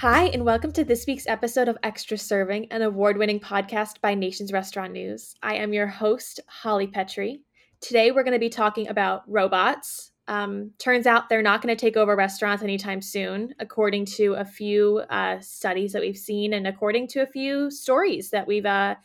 [0.00, 4.14] Hi, and welcome to this week's episode of Extra Serving, an award winning podcast by
[4.14, 5.34] Nation's Restaurant News.
[5.42, 7.40] I am your host, Holly Petrie.
[7.80, 10.12] Today, we're going to be talking about robots.
[10.28, 14.44] Um, turns out they're not going to take over restaurants anytime soon, according to a
[14.44, 18.96] few uh, studies that we've seen and according to a few stories that we've uh,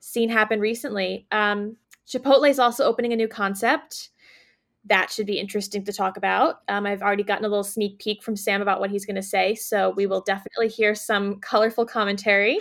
[0.00, 1.26] seen happen recently.
[1.32, 4.10] Um, Chipotle is also opening a new concept
[4.86, 6.60] that should be interesting to talk about.
[6.68, 9.22] Um, I've already gotten a little sneak peek from Sam about what he's going to
[9.22, 12.58] say, so we will definitely hear some colorful commentary.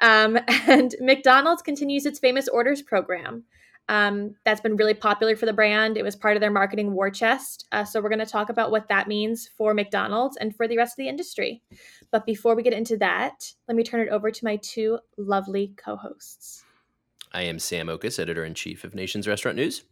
[0.00, 3.44] Um, and McDonald's continues its famous orders program.
[3.88, 5.96] Um, that's been really popular for the brand.
[5.96, 7.66] It was part of their marketing war chest.
[7.72, 10.76] Uh, so, we're going to talk about what that means for McDonald's and for the
[10.76, 11.60] rest of the industry.
[12.12, 15.74] But before we get into that, let me turn it over to my two lovely
[15.76, 16.64] co hosts.
[17.32, 19.84] I am Sam Oches, editor in chief of Nation's Restaurant News.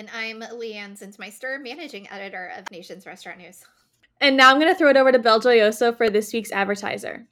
[0.00, 3.62] And I'm Leanne Zinsmeister, managing editor of Nation's Restaurant News.
[4.18, 7.26] And now I'm going to throw it over to Bel Gioioso for this week's advertiser.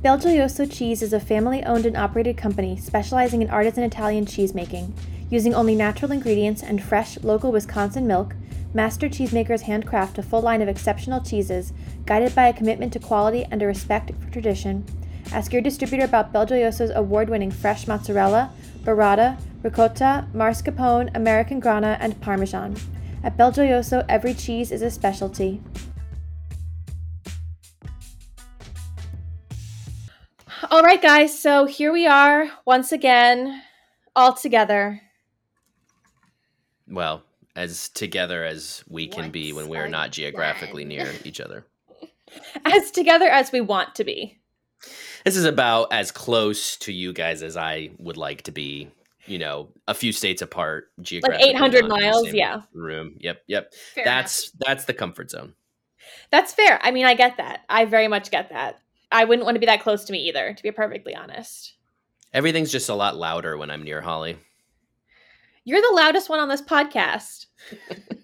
[0.00, 4.54] Bel Gioioso Cheese is a family owned and operated company specializing in artisan Italian cheese
[4.54, 4.94] making.
[5.30, 8.36] Using only natural ingredients and fresh, local Wisconsin milk,
[8.72, 11.72] master cheesemakers handcraft a full line of exceptional cheeses,
[12.06, 14.84] guided by a commitment to quality and a respect for tradition.
[15.32, 18.50] Ask your distributor about Bel Gioioso's award winning fresh mozzarella,
[18.82, 22.76] burrata, ricotta, mascarpone, American grana, and parmesan.
[23.22, 25.60] At Bel Gioioso, every cheese is a specialty.
[30.70, 33.62] All right, guys, so here we are once again,
[34.16, 35.02] all together.
[36.86, 37.22] Well,
[37.54, 41.66] as together as we can be when we are not geographically near each other.
[42.64, 44.38] As together as we want to be
[45.28, 48.90] this is about as close to you guys as I would like to be.
[49.26, 51.48] You know, a few states apart, geographically.
[51.48, 52.62] Like eight hundred miles, yeah.
[52.72, 53.14] Room.
[53.20, 53.74] Yep, yep.
[53.94, 54.66] Fair that's enough.
[54.66, 55.52] that's the comfort zone.
[56.30, 56.80] That's fair.
[56.82, 57.60] I mean, I get that.
[57.68, 58.80] I very much get that.
[59.12, 61.74] I wouldn't want to be that close to me either, to be perfectly honest.
[62.32, 64.38] Everything's just a lot louder when I'm near Holly.
[65.64, 67.46] You're the loudest one on this podcast.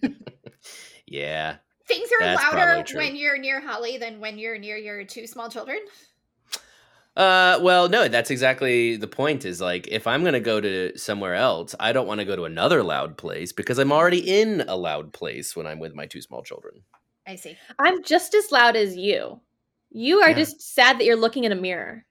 [1.06, 1.56] yeah.
[1.86, 5.80] Things are louder when you're near Holly than when you're near your two small children.
[7.16, 9.44] Uh, well, no, that's exactly the point.
[9.44, 12.44] Is like if I'm gonna go to somewhere else, I don't want to go to
[12.44, 16.20] another loud place because I'm already in a loud place when I'm with my two
[16.20, 16.82] small children.
[17.26, 17.56] I see.
[17.78, 19.40] I'm just as loud as you.
[19.90, 20.36] You are yeah.
[20.36, 22.04] just sad that you're looking in a mirror.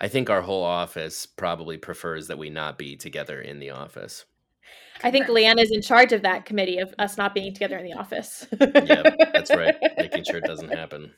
[0.00, 4.26] I think our whole office probably prefers that we not be together in the office.
[5.02, 7.84] I think Leanne is in charge of that committee of us not being together in
[7.84, 8.46] the office.
[8.60, 9.74] yeah, that's right.
[9.98, 11.12] Making sure it doesn't happen.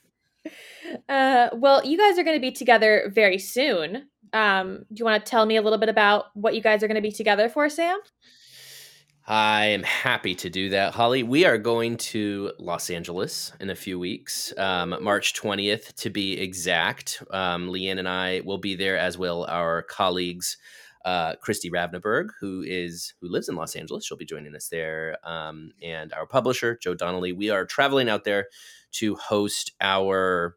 [1.08, 4.08] Uh, well, you guys are going to be together very soon.
[4.32, 6.88] Um, do you want to tell me a little bit about what you guys are
[6.88, 7.98] going to be together for, Sam?
[9.28, 11.24] I am happy to do that, Holly.
[11.24, 16.38] We are going to Los Angeles in a few weeks, um, March 20th to be
[16.38, 17.24] exact.
[17.32, 20.58] Um, Leanne and I will be there, as will our colleagues,
[21.04, 24.06] uh, Christy Ravnaberg, who is who lives in Los Angeles.
[24.06, 27.32] She'll be joining us there, um, and our publisher Joe Donnelly.
[27.32, 28.46] We are traveling out there
[28.98, 30.56] to host our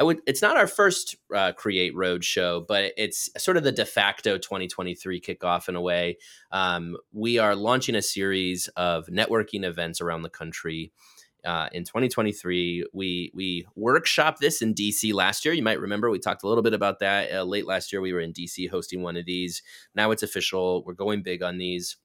[0.00, 0.22] I would.
[0.26, 4.38] It's not our first uh, Create Road show, but it's sort of the de facto
[4.38, 6.16] 2023 kickoff in a way.
[6.50, 10.90] Um, we are launching a series of networking events around the country.
[11.44, 15.52] Uh, in 2023, we we workshop this in DC last year.
[15.52, 18.00] You might remember we talked a little bit about that uh, late last year.
[18.00, 19.62] We were in DC hosting one of these.
[19.94, 20.82] Now it's official.
[20.84, 21.98] We're going big on these.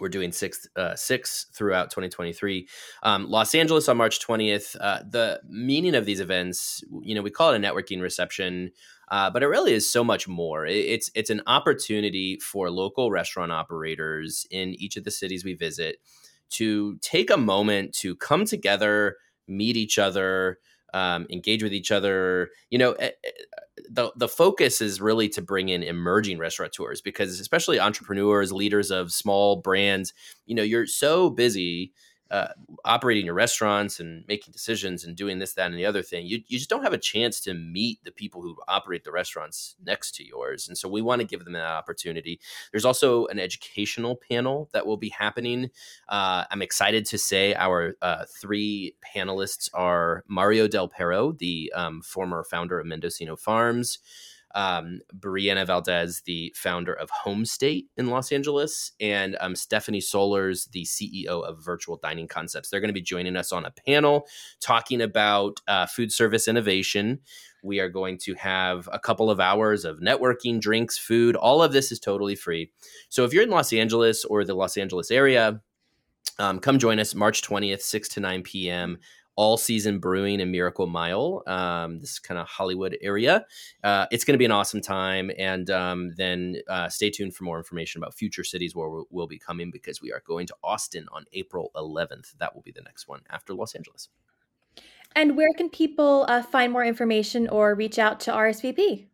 [0.00, 2.66] We're doing six uh, six throughout 2023.
[3.02, 4.76] Um, Los Angeles on March 20th.
[4.80, 8.72] Uh, the meaning of these events, you know, we call it a networking reception,
[9.10, 10.64] uh, but it really is so much more.
[10.66, 15.54] It, it's it's an opportunity for local restaurant operators in each of the cities we
[15.54, 15.96] visit
[16.52, 19.16] to take a moment to come together,
[19.48, 20.58] meet each other,
[20.94, 22.50] um, engage with each other.
[22.70, 23.30] You know, eh, eh,
[23.90, 29.12] the the focus is really to bring in emerging restaurateurs because especially entrepreneurs, leaders of
[29.12, 30.12] small brands,
[30.46, 31.92] you know, you're so busy
[32.32, 32.48] uh,
[32.86, 36.40] operating your restaurants and making decisions and doing this, that, and the other thing, you,
[36.48, 40.14] you just don't have a chance to meet the people who operate the restaurants next
[40.14, 40.66] to yours.
[40.66, 42.40] And so we want to give them that opportunity.
[42.70, 45.70] There's also an educational panel that will be happening.
[46.08, 52.00] Uh, I'm excited to say our uh, three panelists are Mario Del Pero, the um,
[52.00, 53.98] former founder of Mendocino Farms
[54.54, 60.84] um, Briana Valdez, the founder of Homestate in Los Angeles, and um, Stephanie Solers, the
[60.84, 62.70] CEO of Virtual Dining Concepts.
[62.70, 64.26] They're going to be joining us on a panel
[64.60, 67.20] talking about uh, food service innovation.
[67.62, 71.36] We are going to have a couple of hours of networking, drinks, food.
[71.36, 72.70] All of this is totally free.
[73.08, 75.60] So if you're in Los Angeles or the Los Angeles area,
[76.38, 78.98] um, come join us March 20th, 6 to 9 p.m
[79.36, 83.44] all season brewing in Miracle Mile, um, this kind of Hollywood area.
[83.82, 85.30] Uh, it's going to be an awesome time.
[85.38, 89.26] And um, then uh, stay tuned for more information about future cities where we'll, we'll,
[89.26, 92.36] be coming because we are going to Austin on April 11th.
[92.38, 94.08] That will be the next one after Los Angeles.
[95.14, 99.06] And where can people uh, find more information or reach out to RSVP?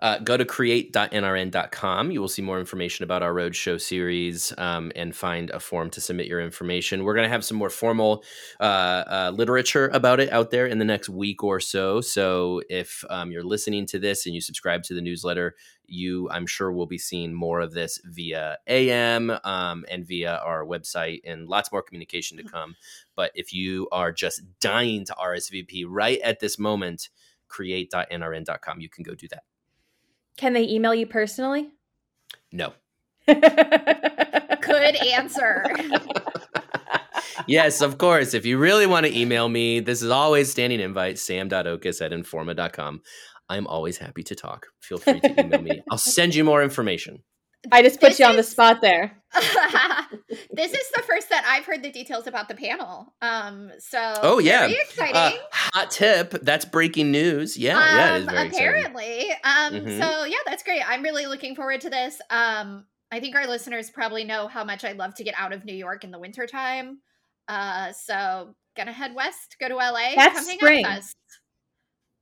[0.00, 2.10] Uh, go to create.nrn.com.
[2.10, 6.00] You will see more information about our roadshow series um, and find a form to
[6.00, 7.04] submit your information.
[7.04, 8.24] We're going to have some more formal
[8.60, 12.00] uh, uh, literature about it out there in the next week or so.
[12.00, 15.54] So if um, you're listening to this and you subscribe to the newsletter,
[15.86, 20.64] you, I'm sure, will be seeing more of this via AM um, and via our
[20.64, 22.76] website and lots more communication to come.
[23.16, 27.10] But if you are just dying to RSVP right at this moment,
[27.48, 29.42] create.nrn.com, you can go do that.
[30.40, 31.68] Can they email you personally?
[32.50, 32.72] No.
[33.26, 35.66] Good answer.
[37.46, 38.32] yes, of course.
[38.32, 43.02] If you really want to email me, this is always standing invite, sam.oches at informa.com.
[43.50, 44.68] I'm always happy to talk.
[44.80, 45.82] Feel free to email me.
[45.90, 47.22] I'll send you more information.
[47.70, 49.22] I just put this you on the spot there.
[50.50, 53.14] this is the first that I've heard the details about the panel.
[53.22, 55.38] Um, so oh yeah, very uh, exciting.
[55.38, 56.30] Uh, hot tip.
[56.42, 57.56] That's breaking news.
[57.56, 59.30] Yeah, um, yeah, it is very apparently.
[59.44, 60.00] Um, mm-hmm.
[60.00, 60.82] so yeah, that's great.
[60.88, 62.20] I'm really looking forward to this.
[62.30, 65.64] Um, I think our listeners probably know how much I love to get out of
[65.64, 67.00] New York in the wintertime.
[67.48, 70.14] Uh, so gonna head west, go to LA.
[70.16, 70.84] That's spring.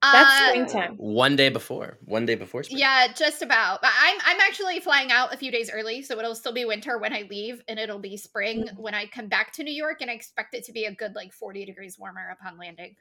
[0.00, 0.94] That's uh, springtime.
[0.96, 1.98] One day before.
[2.04, 2.78] One day before spring.
[2.78, 3.80] Yeah, just about.
[3.82, 7.12] I'm I'm actually flying out a few days early, so it'll still be winter when
[7.12, 8.80] I leave, and it'll be spring mm-hmm.
[8.80, 11.14] when I come back to New York, and I expect it to be a good
[11.14, 12.94] like 40 degrees warmer upon landing.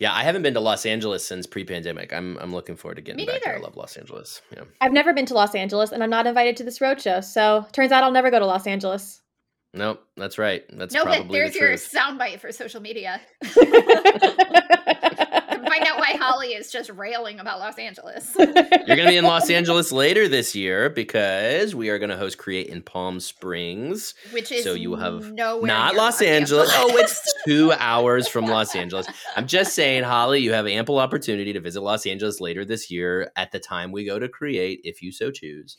[0.00, 2.12] Yeah, I haven't been to Los Angeles since pre-pandemic.
[2.12, 3.56] I'm I'm looking forward to getting Me back there.
[3.56, 4.42] I love Los Angeles.
[4.52, 4.64] Yeah.
[4.80, 7.22] I've never been to Los Angeles, and I'm not invited to this roadshow.
[7.22, 9.22] So turns out I'll never go to Los Angeles.
[9.72, 10.64] Nope, that's right.
[10.70, 13.20] That's no, probably but there's the your soundbite for social media.
[16.26, 18.34] find out why Holly is just railing about Los Angeles.
[18.38, 22.16] You're going to be in Los Angeles later this year because we are going to
[22.16, 26.72] host Create in Palm Springs, which is so you will have not Los, Los Angeles.
[26.72, 26.94] Angeles.
[26.94, 29.06] oh, it's two hours from Los Angeles.
[29.36, 33.30] I'm just saying, Holly, you have ample opportunity to visit Los Angeles later this year
[33.36, 35.78] at the time we go to Create, if you so choose.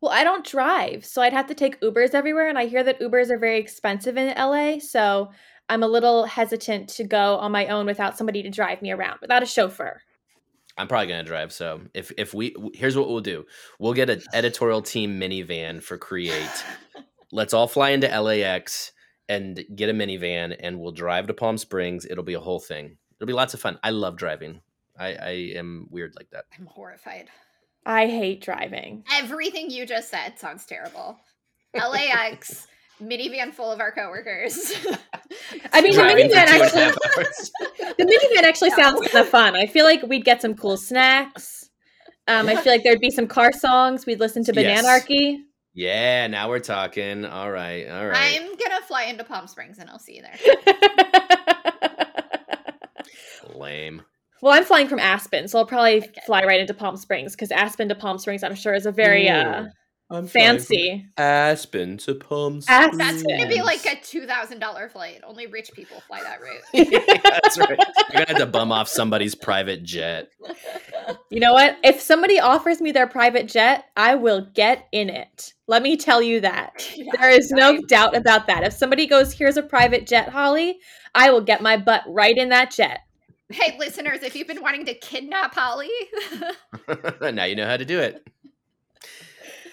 [0.00, 3.00] Well, I don't drive, so I'd have to take Ubers everywhere, and I hear that
[3.00, 4.78] Ubers are very expensive in LA.
[4.78, 5.32] So
[5.68, 9.18] I'm a little hesitant to go on my own without somebody to drive me around,
[9.20, 10.00] without a chauffeur.
[10.76, 11.52] I'm probably gonna drive.
[11.52, 13.44] So if if we here's what we'll do,
[13.78, 16.64] we'll get an editorial team minivan for Create.
[17.32, 18.92] Let's all fly into LAX
[19.28, 22.06] and get a minivan, and we'll drive to Palm Springs.
[22.08, 22.96] It'll be a whole thing.
[23.16, 23.78] It'll be lots of fun.
[23.82, 24.62] I love driving.
[24.98, 26.44] I, I am weird like that.
[26.58, 27.28] I'm horrified.
[27.84, 29.04] I hate driving.
[29.12, 31.18] Everything you just said sounds terrible.
[31.74, 32.66] LAX
[33.02, 34.72] minivan full of our coworkers.
[35.72, 36.92] I mean, the minivan actually,
[37.98, 38.76] the minivan actually yeah.
[38.76, 39.56] sounds kind of fun.
[39.56, 41.70] I feel like we'd get some cool snacks.
[42.26, 44.04] Um, I feel like there'd be some car songs.
[44.04, 45.38] We'd listen to Bananarchy.
[45.38, 45.40] Yes.
[45.74, 47.24] Yeah, now we're talking.
[47.24, 48.40] All right, all right.
[48.40, 50.74] I'm gonna fly into Palm Springs and I'll see you there.
[53.54, 54.02] Lame.
[54.42, 57.88] Well, I'm flying from Aspen, so I'll probably fly right into Palm Springs because Aspen
[57.88, 59.66] to Palm Springs, I'm sure, is a very uh,
[60.10, 61.06] I'm fancy.
[61.18, 62.96] Aspen to Palm Springs.
[62.96, 65.20] That's going to be like a two thousand dollar flight.
[65.26, 66.62] Only rich people fly that route.
[66.72, 67.78] yeah, that's right.
[67.78, 70.30] You're gonna have to bum off somebody's private jet.
[71.30, 71.76] You know what?
[71.84, 75.52] If somebody offers me their private jet, I will get in it.
[75.66, 76.86] Let me tell you that.
[76.98, 78.64] Yeah, there is no doubt about that.
[78.64, 80.78] If somebody goes, "Here's a private jet, Holly,"
[81.14, 83.00] I will get my butt right in that jet.
[83.50, 85.90] Hey, listeners, if you've been wanting to kidnap Holly,
[87.20, 88.26] now you know how to do it.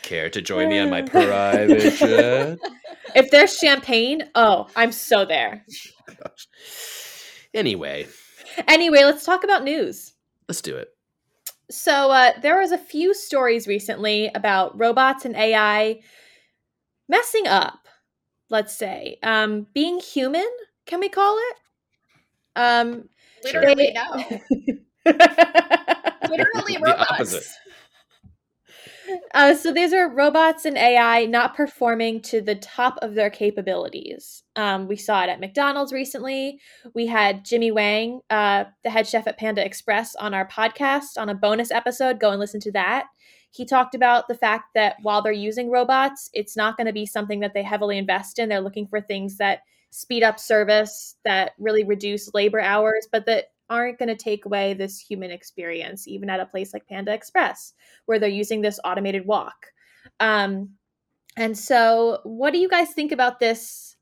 [0.05, 2.59] Care to join me on my private jet?
[3.15, 5.65] If there's champagne, oh, I'm so there.
[7.53, 8.05] Anyway.
[8.67, 10.12] Anyway, let's talk about news.
[10.50, 10.89] Let's do it.
[11.71, 16.01] So uh, there was a few stories recently about robots and AI
[17.07, 17.88] messing up.
[18.50, 20.45] Let's say um, being human.
[20.85, 21.55] Can we call it?
[22.57, 23.07] Um,
[23.45, 23.93] Literally, they...
[23.93, 24.41] no.
[26.29, 27.07] Literally robots.
[27.07, 27.47] The opposite.
[29.33, 34.43] Uh, so these are robots and AI not performing to the top of their capabilities.
[34.55, 36.59] Um, we saw it at McDonald's recently.
[36.93, 41.29] We had Jimmy Wang, uh, the head chef at Panda Express, on our podcast on
[41.29, 42.19] a bonus episode.
[42.19, 43.07] Go and listen to that.
[43.51, 47.05] He talked about the fact that while they're using robots, it's not going to be
[47.05, 48.50] something that they heavily invest in.
[48.50, 49.59] They're looking for things that
[49.91, 54.74] speed up service, that really reduce labor hours, but that aren't going to take away
[54.74, 57.74] this human experience, even at a place like Panda Express,
[58.05, 59.55] where they're using this automated wok.
[60.19, 60.72] Um,
[61.38, 63.95] and so, what do you guys think about this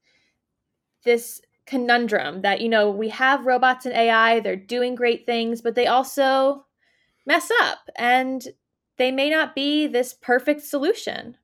[1.03, 5.75] this conundrum that you know we have robots and AI they're doing great things but
[5.75, 6.65] they also
[7.25, 8.50] mess up and
[8.98, 11.38] they may not be this perfect solution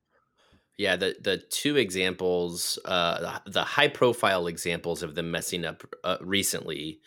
[0.76, 6.18] yeah the the two examples uh the high profile examples of them messing up uh,
[6.20, 7.00] recently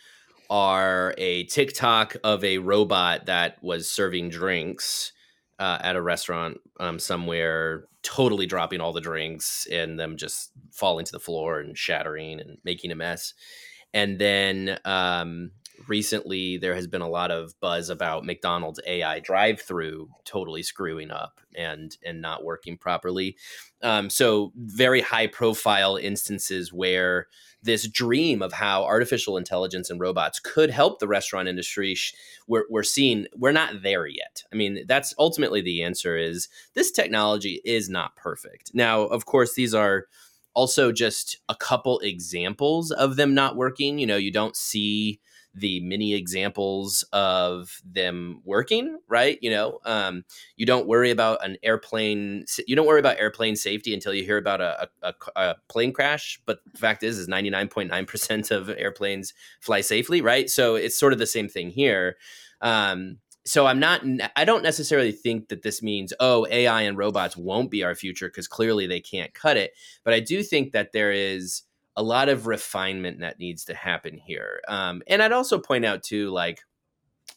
[0.50, 5.12] are a TikTok of a robot that was serving drinks
[5.58, 11.04] uh, at a restaurant um, somewhere, totally dropping all the drinks and them just falling
[11.04, 13.34] to the floor and shattering and making a mess.
[13.92, 15.52] And then um,
[15.88, 21.40] recently, there has been a lot of buzz about McDonald's AI drive-through totally screwing up
[21.56, 23.36] and and not working properly.
[23.84, 27.28] Um, so very high-profile instances where
[27.64, 31.96] this dream of how artificial intelligence and robots could help the restaurant industry
[32.46, 34.42] we're, we're seeing we're not there yet.
[34.52, 38.72] I mean that's ultimately the answer is this technology is not perfect.
[38.74, 40.06] Now of course these are
[40.52, 43.98] also just a couple examples of them not working.
[43.98, 45.20] You know you don't see
[45.54, 49.38] the many examples of them working right?
[49.40, 50.24] You know um,
[50.56, 54.38] you don't worry about an airplane you don't worry about airplane safety until you hear
[54.38, 59.80] about a, a, a plane crash but the fact is is 99.9% of airplanes fly
[59.80, 60.50] safely right?
[60.50, 62.16] So it's sort of the same thing here.
[62.60, 64.02] Um, so i'm not
[64.36, 68.28] i don't necessarily think that this means oh ai and robots won't be our future
[68.28, 71.62] because clearly they can't cut it but i do think that there is
[71.96, 74.60] a lot of refinement that needs to happen here.
[74.68, 76.60] Um, and I'd also point out too, like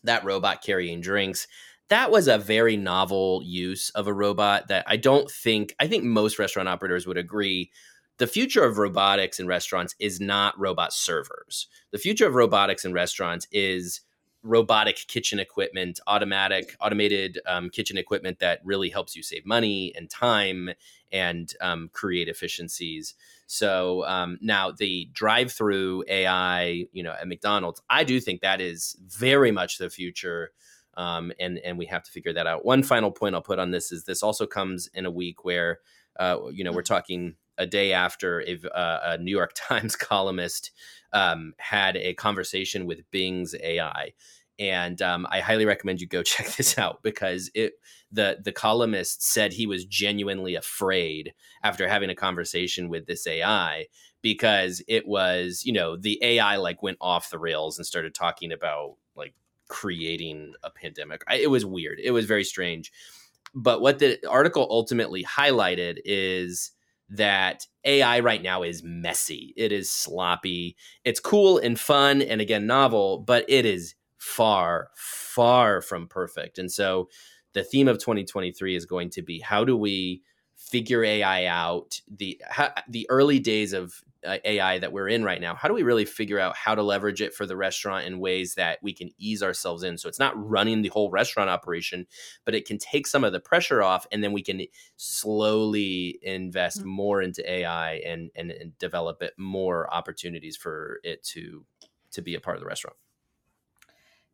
[0.03, 1.47] that robot carrying drinks.
[1.89, 6.03] That was a very novel use of a robot that I don't think I think
[6.03, 7.71] most restaurant operators would agree.
[8.17, 11.67] The future of robotics in restaurants is not robot servers.
[11.91, 14.01] The future of robotics in restaurants is
[14.43, 20.09] robotic kitchen equipment, automatic, automated um, kitchen equipment that really helps you save money and
[20.09, 20.69] time
[21.11, 23.15] and um, create efficiencies.
[23.47, 28.97] So um, now the drive-through AI, you know, at McDonald's, I do think that is
[29.05, 30.51] very much the future.
[30.95, 32.65] Um, and and we have to figure that out.
[32.65, 35.79] One final point I'll put on this is this also comes in a week where,
[36.19, 36.85] uh, you know, we're mm.
[36.85, 40.71] talking a day after a, uh, a New York Times columnist
[41.13, 44.13] um, had a conversation with Bing's AI
[44.59, 47.73] and um, I highly recommend you go check this out because it
[48.11, 51.33] the the columnist said he was genuinely afraid
[51.63, 53.87] after having a conversation with this AI
[54.21, 58.51] because it was you know the AI like went off the rails and started talking
[58.51, 59.33] about like
[59.67, 61.23] creating a pandemic.
[61.31, 61.99] It was weird.
[62.01, 62.91] It was very strange.
[63.53, 66.71] But what the article ultimately highlighted is
[67.09, 69.53] that AI right now is messy.
[69.55, 70.75] It is sloppy.
[71.05, 76.57] It's cool and fun and again novel, but it is far, far from perfect.
[76.57, 77.09] And so
[77.53, 80.21] the theme of 2023 is going to be how do we
[80.57, 82.41] figure AI out the
[82.89, 83.93] the early days of
[84.45, 85.55] AI that we're in right now.
[85.55, 88.55] How do we really figure out how to leverage it for the restaurant in ways
[88.55, 89.97] that we can ease ourselves in?
[89.97, 92.07] So it's not running the whole restaurant operation,
[92.45, 94.61] but it can take some of the pressure off, and then we can
[94.95, 96.89] slowly invest mm-hmm.
[96.89, 101.65] more into AI and, and and develop it more opportunities for it to
[102.11, 102.97] to be a part of the restaurant.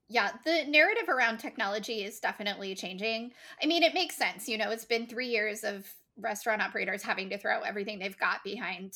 [0.10, 3.32] Yeah, the narrative around technology is definitely changing.
[3.62, 4.48] I mean, it makes sense.
[4.48, 8.44] You know, it's been three years of restaurant operators having to throw everything they've got
[8.44, 8.94] behind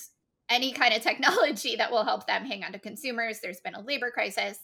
[0.49, 3.39] any kind of technology that will help them hang on to consumers.
[3.39, 4.59] There's been a labor crisis.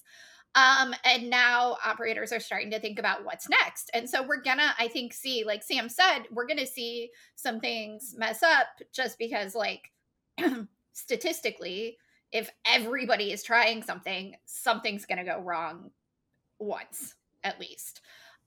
[0.56, 3.90] Um, and now operators are starting to think about what's next.
[3.94, 8.14] And so we're gonna, I think, see, like Sam said, we're gonna see some things
[8.18, 9.92] mess up just because, like,
[10.94, 11.98] statistically,
[12.32, 15.90] if everybody is trying something, something's gonna go wrong
[16.60, 18.02] once at least.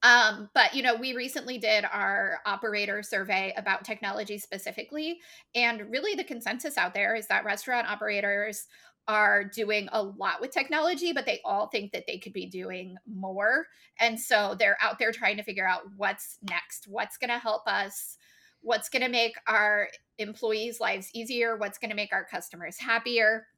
[0.07, 5.19] Um, but you know, we recently did our operator survey about technology specifically,
[5.57, 8.69] and really the consensus out there is that restaurant operators
[9.09, 12.97] are doing a lot with technology, but they all think that they could be doing
[13.13, 13.67] more.
[13.99, 17.67] And so they're out there trying to figure out what's next, what's going to help
[17.67, 18.17] us,
[18.61, 23.49] what's going to make our employees' lives easier, what's going to make our customers happier.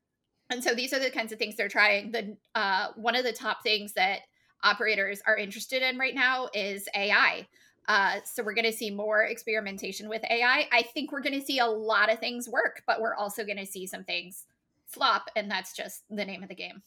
[0.49, 2.11] And so these are the kinds of things they're trying.
[2.11, 4.21] The uh, one of the top things that
[4.63, 7.47] operators are interested in right now is AI.
[7.87, 10.69] Uh, so we're going to see more experimentation with AI.
[10.71, 13.57] I think we're going to see a lot of things work, but we're also going
[13.57, 14.45] to see some things
[14.87, 16.83] flop, and that's just the name of the game.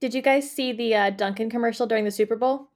[0.00, 2.68] Did you guys see the uh, Dunkin' commercial during the Super Bowl?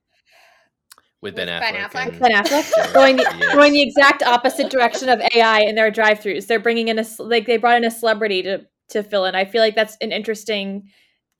[1.21, 1.61] With Ben Affleck.
[1.61, 2.19] Ben Affleck.
[2.19, 3.55] Ben Affleck going the, yes.
[3.55, 6.47] going the exact opposite direction of AI in their drive-throughs.
[6.47, 9.35] They're bringing in a like they brought in a celebrity to to fill in.
[9.35, 10.91] I feel like that's an interesting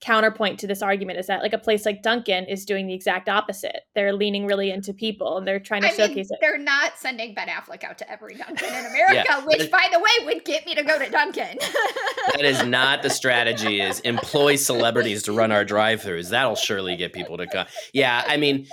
[0.01, 3.29] counterpoint to this argument is that like a place like Dunkin' is doing the exact
[3.29, 3.81] opposite.
[3.95, 6.37] They're leaning really into people and they're trying to I showcase mean, it.
[6.41, 9.99] They're not sending Ben Affleck out to every Dunkin' in America, yeah, which by the
[9.99, 11.57] way would get me to go to Dunkin'.
[12.35, 16.29] that is not the strategy is employ celebrities to run our drive-throughs.
[16.29, 17.65] That'll surely get people to come.
[17.93, 18.67] Yeah, I mean,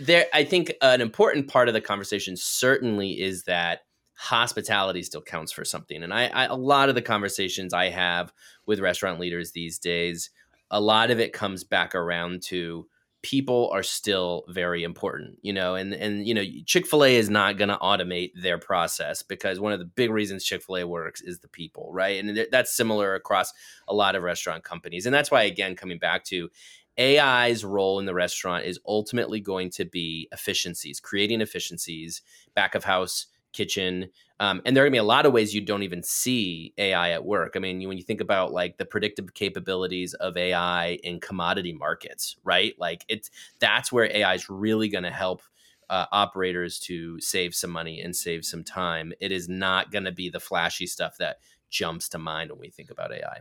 [0.00, 3.80] there I think an important part of the conversation certainly is that
[4.16, 6.02] hospitality still counts for something.
[6.02, 8.32] And I, I a lot of the conversations I have
[8.66, 10.30] with restaurant leaders these days
[10.74, 12.84] a lot of it comes back around to
[13.22, 17.68] people are still very important, you know, and and you know, Chick-fil-A is not going
[17.68, 21.90] to automate their process because one of the big reasons Chick-fil-A works is the people,
[21.92, 22.22] right?
[22.22, 23.52] And that's similar across
[23.86, 25.06] a lot of restaurant companies.
[25.06, 26.50] And that's why again coming back to
[26.98, 32.20] AI's role in the restaurant is ultimately going to be efficiencies, creating efficiencies,
[32.54, 34.10] back of house, kitchen,
[34.40, 36.74] um, and there are going to be a lot of ways you don't even see
[36.76, 37.52] AI at work.
[37.54, 42.36] I mean, when you think about like the predictive capabilities of AI in commodity markets,
[42.42, 42.74] right?
[42.78, 45.42] Like it's that's where AI is really going to help
[45.88, 49.12] uh, operators to save some money and save some time.
[49.20, 51.38] It is not going to be the flashy stuff that
[51.70, 53.40] jumps to mind when we think about AI.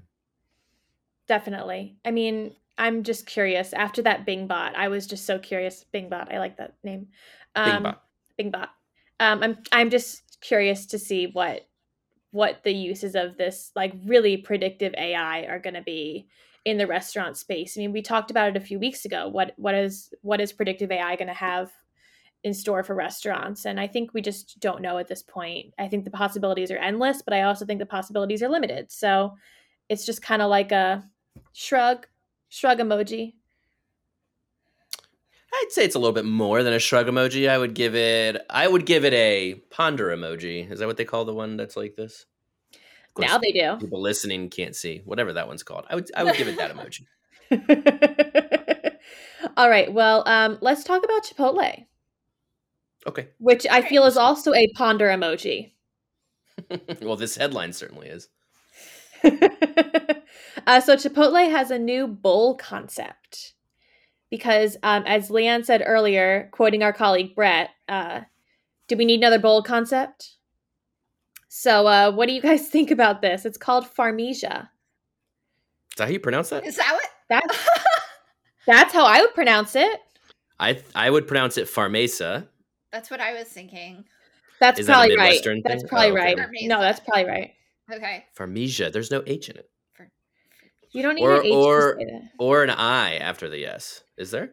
[1.27, 1.95] Definitely.
[2.05, 3.73] I mean, I'm just curious.
[3.73, 5.85] After that Bing bot, I was just so curious.
[5.91, 7.07] Bing bot, I like that name.
[7.55, 8.03] Um, Bing bot.
[8.37, 8.69] Bing bot.
[9.19, 11.67] Um, I'm I'm just curious to see what
[12.31, 16.27] what the uses of this like really predictive AI are going to be
[16.65, 17.77] in the restaurant space.
[17.77, 19.27] I mean, we talked about it a few weeks ago.
[19.27, 21.71] What what is what is predictive AI going to have
[22.43, 23.65] in store for restaurants?
[23.65, 25.73] And I think we just don't know at this point.
[25.79, 28.91] I think the possibilities are endless, but I also think the possibilities are limited.
[28.91, 29.35] So
[29.89, 31.03] it's just kind of like a
[31.53, 32.07] shrug,
[32.49, 33.33] shrug emoji.
[35.53, 37.47] I'd say it's a little bit more than a shrug emoji.
[37.47, 40.69] I would give it I would give it a ponder emoji.
[40.71, 42.25] Is that what they call the one that's like this?
[43.17, 43.77] Now they do.
[43.79, 45.01] People listening can't see.
[45.05, 45.85] Whatever that one's called.
[45.89, 47.05] I would I would give it that emoji.
[49.57, 49.93] All right.
[49.93, 51.85] Well, um, let's talk about Chipotle.
[53.05, 53.27] Okay.
[53.37, 55.73] Which I feel is also a ponder emoji.
[57.01, 58.29] well, this headline certainly is.
[59.23, 63.53] uh, so Chipotle has a new bowl concept
[64.33, 68.21] because, um, as Leanne said earlier, quoting our colleague Brett, uh,
[68.87, 70.37] do we need another bold concept?
[71.49, 73.45] So, uh, what do you guys think about this?
[73.45, 74.61] It's called Farmesia.
[75.91, 76.65] Is that how you pronounce that?
[76.65, 77.09] Is that what?
[77.29, 77.69] That's,
[78.65, 79.99] that's how I would pronounce it.
[80.59, 82.47] I I would pronounce it Farmesa.
[82.91, 84.03] That's what I was thinking.
[84.59, 85.63] That's Is probably that right.
[85.63, 86.35] That's probably oh, okay.
[86.41, 86.63] right.
[86.63, 87.53] No, that's probably right.
[87.93, 88.25] Okay.
[88.35, 88.91] Farmesia.
[88.91, 89.69] There's no H in it.
[90.93, 91.99] You don't need or, an H or,
[92.39, 94.03] or an I after the S.
[94.17, 94.51] Is there?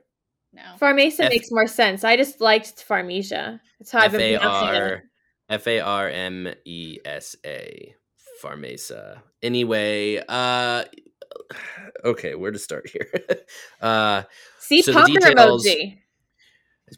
[0.53, 0.63] No.
[0.81, 2.03] Farmesa F- makes more sense.
[2.03, 3.61] I just liked Farmesia.
[3.79, 5.03] That's how I've been pronouncing it.
[5.49, 7.95] F A R M E S A.
[8.43, 9.21] Farmesa.
[9.43, 10.85] Anyway, uh
[12.05, 13.09] okay, where to start here?
[13.81, 14.23] uh
[14.59, 15.99] See so ponder details, emoji.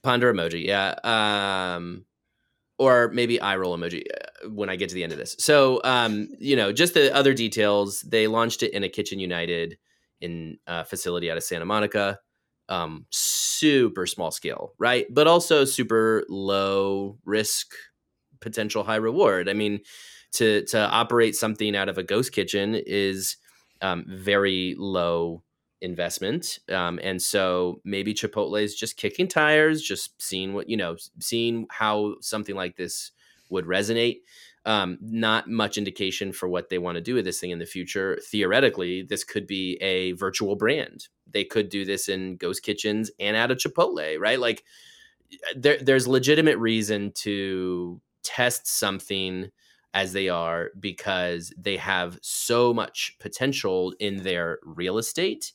[0.02, 0.94] Ponder emoji, yeah.
[1.02, 2.04] Um
[2.82, 5.36] or maybe eye roll emoji uh, when I get to the end of this.
[5.38, 8.00] So, um, you know, just the other details.
[8.00, 9.78] They launched it in a Kitchen United
[10.20, 12.18] in a facility out of Santa Monica.
[12.68, 15.06] Um, super small scale, right?
[15.10, 17.72] But also super low risk,
[18.40, 19.48] potential high reward.
[19.48, 19.80] I mean,
[20.32, 23.36] to to operate something out of a ghost kitchen is
[23.80, 25.44] um, very low
[25.82, 26.60] investment.
[26.70, 31.66] Um, and so maybe Chipotle is just kicking tires, just seeing what, you know, seeing
[31.70, 33.10] how something like this
[33.50, 34.20] would resonate.
[34.64, 37.66] Um, not much indication for what they want to do with this thing in the
[37.66, 38.18] future.
[38.30, 41.08] Theoretically, this could be a virtual brand.
[41.28, 44.38] They could do this in ghost kitchens and at a Chipotle, right?
[44.38, 44.62] Like
[45.56, 49.50] there, there's legitimate reason to test something
[49.94, 55.52] as they are because they have so much potential in their real estate,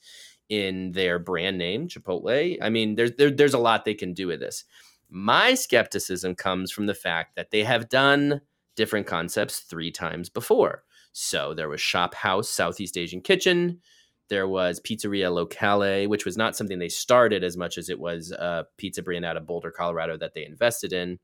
[0.50, 2.58] in their brand name, Chipotle.
[2.62, 4.64] I mean, there's there, there's a lot they can do with this.
[5.10, 8.42] My skepticism comes from the fact that they have done
[8.76, 10.84] different concepts three times before.
[11.14, 13.82] So there was Shop House, Southeast Asian Kitchen.
[14.30, 18.32] There was Pizzeria Locale, which was not something they started as much as it was
[18.32, 21.18] a pizza brand out of Boulder, Colorado that they invested in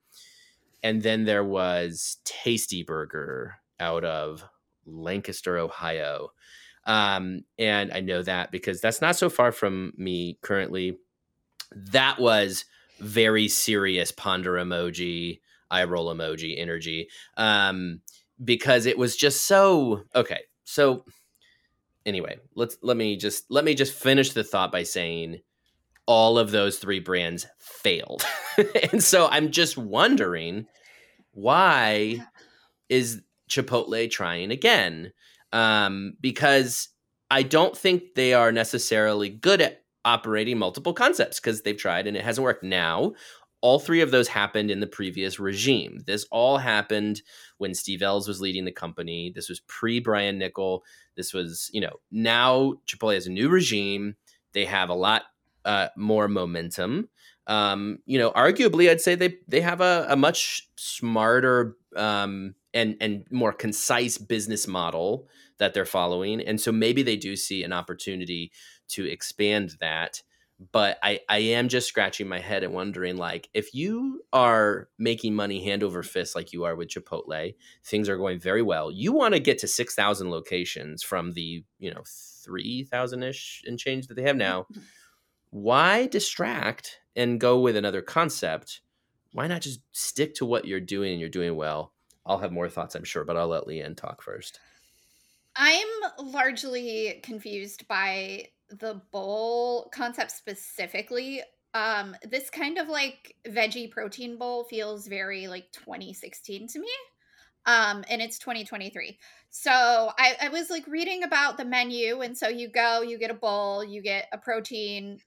[0.84, 4.44] and then there was Tasty Burger out of
[4.86, 6.30] Lancaster, Ohio.
[6.86, 10.98] Um, and I know that because that's not so far from me currently.
[11.74, 12.66] That was
[13.00, 15.40] very serious ponder emoji,
[15.72, 17.08] eye roll emoji energy.
[17.38, 18.02] Um,
[18.44, 20.42] because it was just so okay.
[20.66, 21.06] So
[22.06, 25.40] anyway, let's let me just let me just finish the thought by saying
[26.06, 28.24] all of those three brands failed.
[28.92, 30.68] and so I'm just wondering
[31.32, 32.20] why
[32.90, 35.12] is Chipotle trying again?
[35.52, 36.90] Um, because
[37.32, 42.18] I don't think they are necessarily good at operating multiple concepts because they've tried and
[42.18, 42.64] it hasn't worked.
[42.64, 43.14] Now,
[43.62, 46.00] all three of those happened in the previous regime.
[46.06, 47.22] This all happened
[47.58, 49.32] when Steve Ells was leading the company.
[49.34, 50.82] This was pre Brian Niccol.
[51.16, 54.16] This was, you know, now Chipotle has a new regime.
[54.54, 55.24] They have a lot
[55.66, 57.10] uh, more momentum.
[57.48, 62.96] Um, you know, arguably, I'd say they they have a, a much smarter um, and
[63.02, 67.74] and more concise business model that they're following, and so maybe they do see an
[67.74, 68.52] opportunity
[68.90, 70.22] to expand that.
[70.72, 75.36] But I I am just scratching my head and wondering, like, if you are making
[75.36, 78.90] money hand over fist like you are with Chipotle, things are going very well.
[78.90, 82.04] You want to get to six thousand locations from the you know
[82.46, 84.68] three thousand ish and change that they have now.
[85.54, 88.82] Why distract and go with another concept?
[89.34, 91.94] Why not just stick to what you're doing and you're doing well?
[92.26, 94.60] I'll have more thoughts, I'm sure, but I'll let Leanne talk first.
[95.56, 95.88] I'm
[96.18, 101.44] largely confused by the bowl concept specifically.
[101.76, 106.90] Um, this kind of like veggie protein bowl feels very like 2016 to me.
[107.68, 109.20] Um, and it's 2023.
[109.52, 113.30] So I, I was like reading about the menu, and so you go, you get
[113.30, 115.20] a bowl, you get a protein,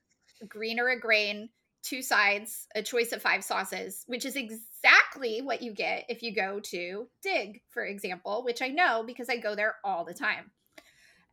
[0.49, 1.51] green or a grain,
[1.83, 6.35] two sides, a choice of five sauces, which is exactly what you get if you
[6.35, 10.51] go to Dig, for example, which I know because I go there all the time.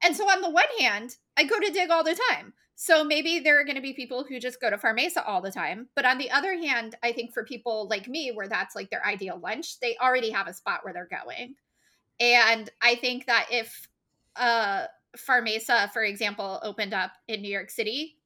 [0.04, 2.54] And so on the one hand, I go to Dig all the time.
[2.76, 5.52] So maybe there are going to be people who just go to Farmesa all the
[5.52, 5.88] time.
[5.96, 9.06] But on the other hand, I think for people like me, where that's like their
[9.06, 11.56] ideal lunch, they already have a spot where they're going.
[12.20, 13.88] And I think that if
[14.36, 14.86] uh,
[15.18, 18.18] Farmesa, for example, opened up in New York City,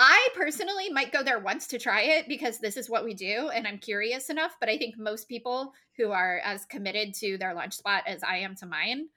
[0.00, 3.48] I personally might go there once to try it because this is what we do
[3.48, 4.56] and I'm curious enough.
[4.60, 8.36] But I think most people who are as committed to their lunch spot as I
[8.38, 9.08] am to mine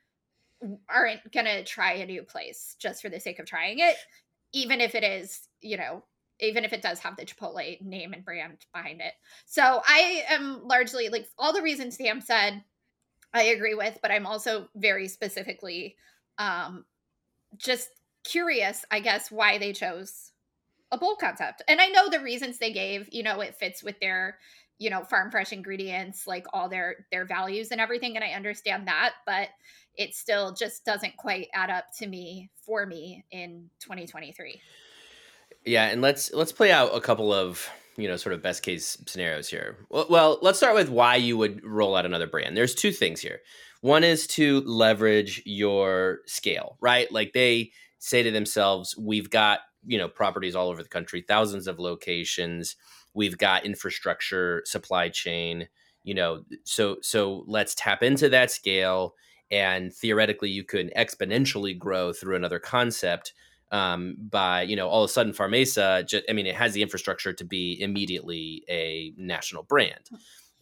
[0.90, 3.96] aren't going to try a new place just for the sake of trying it,
[4.54, 6.04] even if it is, you know,
[6.40, 9.14] even if it does have the Chipotle name and brand behind it.
[9.46, 12.64] So I am largely like all the reasons Sam said,
[13.36, 15.96] I agree with, but I'm also very specifically
[16.40, 16.86] um,
[17.58, 17.90] just
[18.24, 20.31] curious, I guess, why they chose
[20.92, 21.62] a bowl concept.
[21.68, 24.38] And I know the reasons they gave, you know, it fits with their,
[24.78, 28.88] you know, farm fresh ingredients, like all their their values and everything and I understand
[28.88, 29.50] that, but
[29.96, 34.60] it still just doesn't quite add up to me for me in 2023.
[35.66, 38.98] Yeah, and let's let's play out a couple of you know sort of best case
[39.06, 39.78] scenarios here.
[39.90, 42.58] Well, well, let's start with why you would roll out another brand.
[42.58, 43.40] There's two things here.
[43.82, 47.12] One is to leverage your scale, right?
[47.12, 51.68] Like they say to themselves, "We've got you know properties all over the country, thousands
[51.68, 52.76] of locations.
[53.14, 55.68] We've got infrastructure, supply chain.
[56.04, 59.16] You know, so so let's tap into that scale,
[59.52, 63.34] and theoretically, you could exponentially grow through another concept
[63.72, 66.08] um, by you know all of a sudden Farmesa.
[66.08, 70.10] Just, I mean, it has the infrastructure to be immediately a national brand.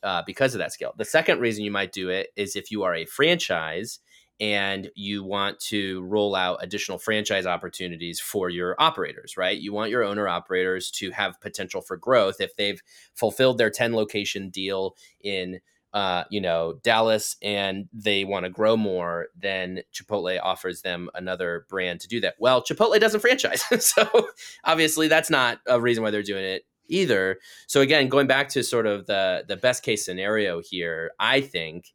[0.02, 0.94] Uh, because of that scale.
[0.96, 4.00] The second reason you might do it is if you are a franchise
[4.40, 9.58] and you want to roll out additional franchise opportunities for your operators, right?
[9.58, 12.82] You want your owner operators to have potential for growth if they've
[13.14, 15.60] fulfilled their 10 location deal in
[15.92, 21.66] uh, you know, Dallas and they want to grow more, then Chipotle offers them another
[21.68, 22.36] brand to do that.
[22.40, 23.64] Well, Chipotle doesn't franchise.
[23.84, 24.30] so
[24.64, 27.40] obviously that's not a reason why they're doing it either.
[27.68, 31.94] So again, going back to sort of the the best case scenario here, I think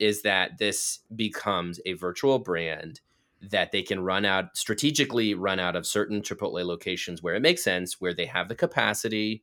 [0.00, 3.00] is that this becomes a virtual brand
[3.42, 7.62] that they can run out strategically run out of certain Chipotle locations where it makes
[7.62, 9.42] sense, where they have the capacity.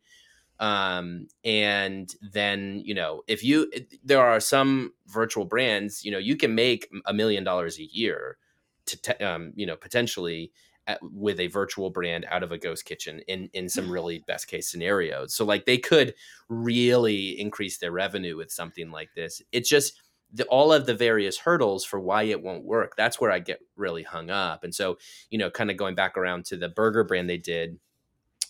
[0.60, 3.72] Um, and then, you know, if you,
[4.04, 8.38] there are some virtual brands, you know, you can make a million dollars a year
[8.88, 10.52] to, te- um, you know, potentially
[10.88, 14.48] at, with a virtual brand out of a ghost kitchen in, in some really best
[14.48, 15.34] case scenarios.
[15.34, 16.16] So like they could
[16.50, 19.42] really increase their revenue with something like this.
[19.52, 20.02] It's just,
[20.34, 22.96] the, all of the various hurdles for why it won't work.
[22.98, 24.64] That's where I get really hung up.
[24.64, 24.98] And so,
[25.30, 27.80] you know, kind of going back around to the burger brand they did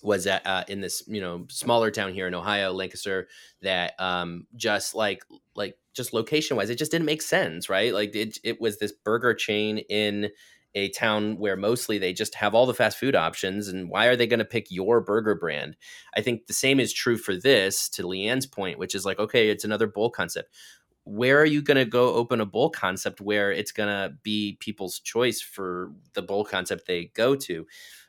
[0.03, 3.27] was at, uh, in this you know smaller town here in Ohio, Lancaster,
[3.61, 5.23] that um, just like
[5.55, 7.93] like just location wise, it just didn't make sense, right?
[7.93, 10.29] Like it it was this burger chain in
[10.75, 14.15] a town where mostly they just have all the fast food options and why are
[14.15, 15.75] they going to pick your burger brand
[16.15, 19.49] i think the same is true for this to leanne's point which is like okay
[19.49, 20.53] it's another bowl concept
[21.07, 24.57] where are you going to go open a bowl concept where it's going to be
[24.59, 27.65] people's choice for the bowl concept they go to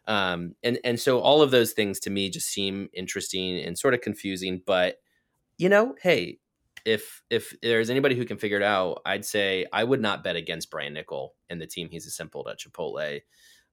[0.06, 3.94] um, and and so all of those things to me just seem interesting and sort
[3.94, 4.96] of confusing but
[5.58, 6.38] you know hey
[6.88, 10.36] if if there's anybody who can figure it out, I'd say I would not bet
[10.36, 13.20] against Brian Niccol and the team he's assembled at Chipotle.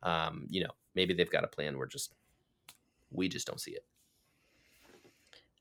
[0.04, 1.78] Um, you know, maybe they've got a plan.
[1.78, 2.14] We're just
[3.12, 3.86] we just don't see it.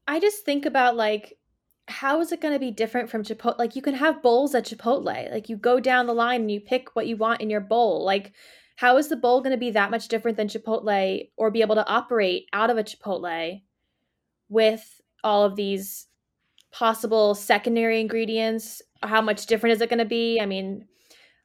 [0.06, 1.38] I just think about like
[1.86, 3.58] how is it going to be different from Chipotle?
[3.58, 5.30] Like you can have bowls at Chipotle.
[5.30, 8.04] Like you go down the line and you pick what you want in your bowl.
[8.04, 8.32] Like
[8.76, 11.76] how is the bowl going to be that much different than Chipotle or be able
[11.76, 13.62] to operate out of a Chipotle
[14.48, 16.06] with all of these
[16.72, 18.80] possible secondary ingredients?
[19.02, 20.40] How much different is it going to be?
[20.40, 20.86] I mean,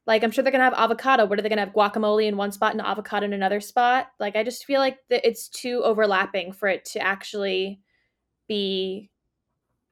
[0.07, 1.25] like I'm sure they're going to have avocado.
[1.25, 4.07] What are they going to have guacamole in one spot and avocado in another spot?
[4.19, 7.81] Like I just feel like it's too overlapping for it to actually
[8.47, 9.11] be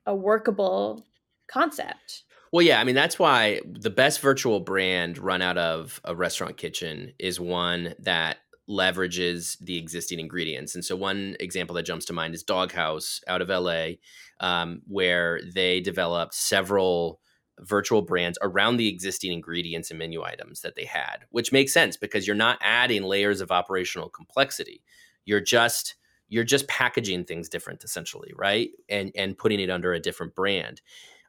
[0.08, 1.06] a workable
[1.48, 2.24] concept.
[2.52, 6.58] Well, yeah, I mean that's why the best virtual brand run out of a restaurant
[6.58, 8.38] kitchen is one that
[8.70, 10.76] leverages the existing ingredients.
[10.76, 13.92] And so one example that jumps to mind is Doghouse out of LA,
[14.40, 17.22] um, where they developed several
[17.60, 21.98] virtual brands around the existing ingredients and menu items that they had, which makes sense
[21.98, 24.84] because you're not adding layers of operational complexity.
[25.26, 25.96] You're just
[26.30, 28.70] you're just packaging things different essentially right?
[28.90, 30.82] And and putting it under a different brand.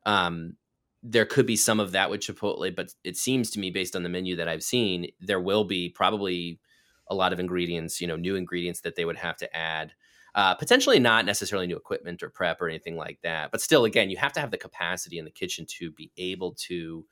[0.07, 0.57] Um,
[1.03, 4.03] there could be some of that with chipotle but it seems to me based on
[4.03, 6.59] the menu that i've seen there will be probably
[7.07, 9.93] a lot of ingredients you know new ingredients that they would have to add.
[10.35, 14.11] Uh, potentially not necessarily new equipment or prep or anything like that but still again
[14.11, 17.05] you have to have the capacity in the kitchen to be able to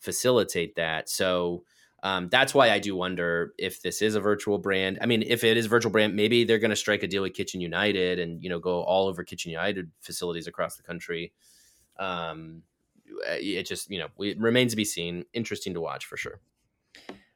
[0.00, 1.08] facilitate that.
[1.08, 1.64] So
[2.02, 4.98] um, that's why I do wonder if this is a virtual brand.
[5.02, 7.22] I mean, if it is a virtual brand, maybe they're going to strike a deal
[7.22, 11.32] with Kitchen United and you know go all over Kitchen United facilities across the country.
[11.98, 12.62] Um,
[13.28, 15.24] it just you know it remains to be seen.
[15.34, 16.40] Interesting to watch for sure.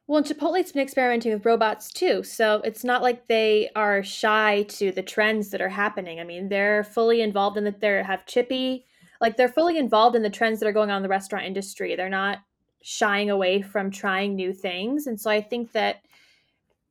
[0.07, 4.63] Well, and Chipotle's been experimenting with robots too, so it's not like they are shy
[4.69, 6.19] to the trends that are happening.
[6.19, 7.81] I mean, they're fully involved in that.
[7.81, 8.85] They have Chippy,
[9.21, 11.95] like they're fully involved in the trends that are going on in the restaurant industry.
[11.95, 12.39] They're not
[12.87, 15.07] shying away from trying new things.
[15.07, 16.03] And so I think that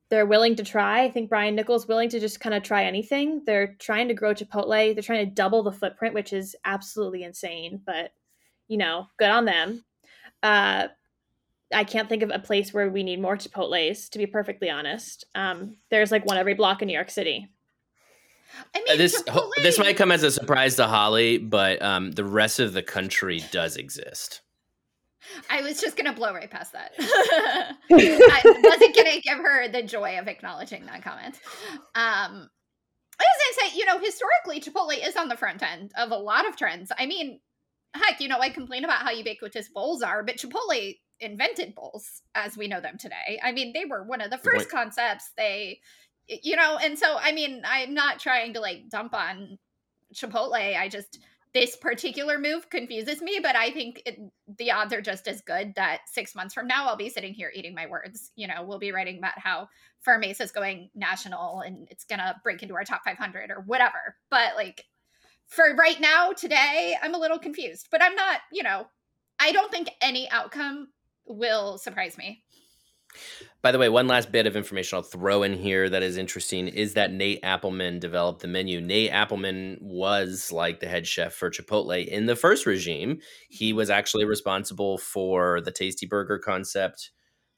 [0.09, 1.05] they're willing to try.
[1.05, 3.43] I think Brian Niccol's willing to just kind of try anything.
[3.45, 4.93] They're trying to grow Chipotle.
[4.93, 8.11] They're trying to double the footprint, which is absolutely insane, but
[8.67, 9.85] you know, good on them.
[10.43, 10.89] Uh,
[11.73, 15.23] I can't think of a place where we need more Chipotles, to be perfectly honest.
[15.33, 17.47] Um, there's like one every block in New York City.
[18.73, 19.49] I mean, uh, this Chipotle...
[19.63, 23.41] this might come as a surprise to Holly, but um, the rest of the country
[23.53, 24.41] does exist.
[25.49, 26.93] I was just gonna blow right past that.
[26.99, 31.39] I wasn't gonna give her the joy of acknowledging that comment.
[31.95, 32.49] Um,
[33.19, 36.47] as I say, you know, historically, Chipotle is on the front end of a lot
[36.47, 36.91] of trends.
[36.97, 37.39] I mean,
[37.93, 42.57] heck, you know, I complain about how ubiquitous bowls are, but Chipotle invented bowls as
[42.57, 43.39] we know them today.
[43.41, 45.31] I mean, they were one of the first concepts.
[45.37, 45.79] They,
[46.27, 49.57] you know, and so I mean, I'm not trying to like dump on
[50.13, 50.53] Chipotle.
[50.53, 51.19] I just
[51.55, 54.19] this particular move confuses me, but I think it,
[54.59, 57.51] the odds are just as good that six months from now I'll be sitting here
[57.55, 58.31] eating my words.
[58.35, 59.69] You know, we'll be writing about how
[60.19, 64.17] Mesa is going national and it's gonna break into our top 500 or whatever.
[64.29, 64.85] But like
[65.47, 67.87] for right now, today, I'm a little confused.
[67.91, 68.41] But I'm not.
[68.51, 68.87] You know,
[69.39, 70.89] I don't think any outcome
[71.25, 72.43] will surprise me.
[73.61, 76.67] By the way, one last bit of information I'll throw in here that is interesting
[76.67, 78.79] is that Nate Appleman developed the menu.
[78.79, 83.19] Nate Appleman was like the head chef for Chipotle in the first regime.
[83.49, 87.11] He was actually responsible for the Tasty Burger concept.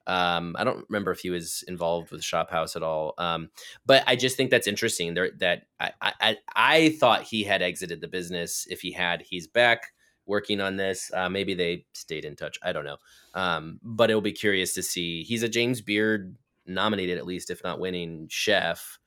[0.07, 3.13] Um, I don't remember if he was involved with Shop House at all.
[3.17, 3.49] Um,
[3.85, 5.13] but I just think that's interesting.
[5.13, 8.65] There, that I, I I thought he had exited the business.
[8.69, 9.91] If he had, he's back
[10.27, 11.11] working on this.
[11.13, 12.59] Uh, maybe they stayed in touch.
[12.61, 12.97] I don't know.
[13.33, 15.23] Um, but it'll be curious to see.
[15.23, 16.35] He's a James Beard
[16.65, 18.99] nominated, at least, if not winning, chef.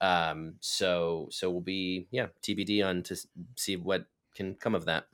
[0.00, 3.16] Um, so so we'll be yeah TBD on to
[3.56, 5.04] see what can come of that.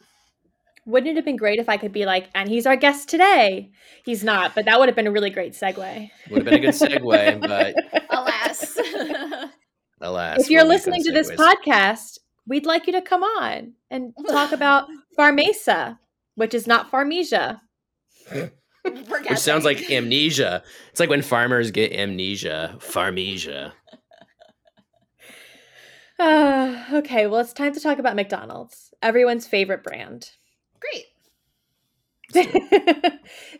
[0.84, 3.72] Wouldn't it have been great if I could be like, and he's our guest today?
[4.04, 6.10] He's not, but that would have been a really great segue.
[6.30, 7.74] Would have been a good segue, but
[8.10, 8.78] alas,
[10.00, 10.38] alas.
[10.42, 14.88] If you're listening to this podcast we'd like you to come on and talk about
[15.18, 15.98] Farmesa,
[16.34, 17.60] which is not Pharmesia.
[18.30, 20.62] which sounds like amnesia.
[20.90, 23.72] It's like when farmers get amnesia, Pharmesia.
[26.18, 30.30] Uh, okay, well, it's time to talk about McDonald's, everyone's favorite brand.
[30.80, 31.06] Great.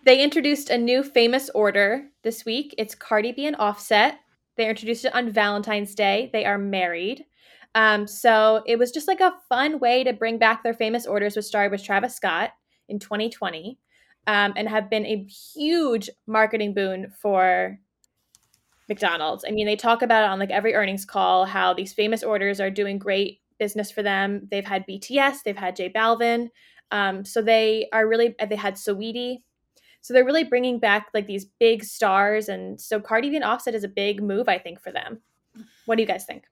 [0.04, 2.74] they introduced a new famous order this week.
[2.78, 4.18] It's Cardi B and Offset.
[4.56, 6.30] They introduced it on Valentine's Day.
[6.32, 7.24] They are married.
[7.76, 11.36] Um, so it was just like a fun way to bring back their famous orders,
[11.36, 12.52] which started with Travis Scott
[12.88, 13.78] in 2020,
[14.26, 17.78] um, and have been a huge marketing boon for
[18.88, 19.44] McDonald's.
[19.46, 22.60] I mean, they talk about it on like every earnings call how these famous orders
[22.60, 24.48] are doing great business for them.
[24.50, 26.48] They've had BTS, they've had J Balvin.
[26.90, 29.42] Um, so they are really, they had Saweetie.
[30.00, 32.48] So they're really bringing back like these big stars.
[32.48, 35.20] And so Cardi B and Offset is a big move, I think, for them.
[35.84, 36.44] What do you guys think?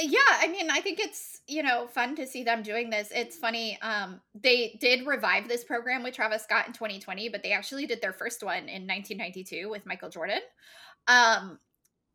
[0.00, 3.10] Yeah, I mean, I think it's, you know, fun to see them doing this.
[3.12, 3.78] It's funny.
[3.82, 8.00] Um, they did revive this program with Travis Scott in 2020, but they actually did
[8.00, 10.40] their first one in 1992 with Michael Jordan.
[11.08, 11.58] Um,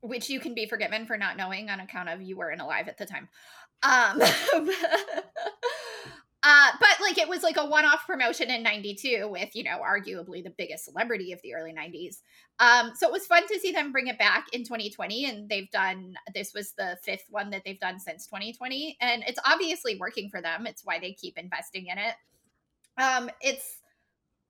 [0.01, 2.97] which you can be forgiven for not knowing on account of you weren't alive at
[2.97, 3.29] the time.
[3.83, 4.21] Um,
[6.43, 10.43] uh, but like it was like a one-off promotion in 92 with, you know, arguably
[10.43, 12.17] the biggest celebrity of the early 90s.
[12.59, 15.25] Um, so it was fun to see them bring it back in 2020.
[15.25, 18.97] And they've done this was the fifth one that they've done since 2020.
[18.99, 20.67] And it's obviously working for them.
[20.67, 22.15] It's why they keep investing in it.
[22.97, 23.79] Um, it's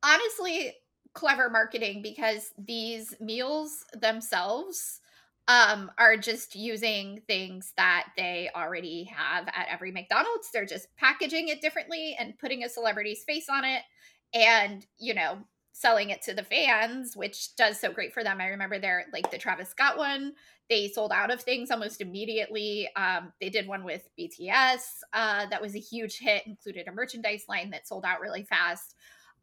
[0.03, 0.73] honestly
[1.13, 4.99] clever marketing because these meals themselves
[5.47, 10.49] um, are just using things that they already have at every McDonald's.
[10.51, 13.81] They're just packaging it differently and putting a celebrity's face on it
[14.33, 15.39] and, you know,
[15.73, 18.39] selling it to the fans, which does so great for them.
[18.39, 20.33] I remember their like the Travis Scott one,
[20.69, 22.89] they sold out of things almost immediately.
[22.95, 27.45] Um, they did one with BTS uh, that was a huge hit, included a merchandise
[27.49, 28.95] line that sold out really fast.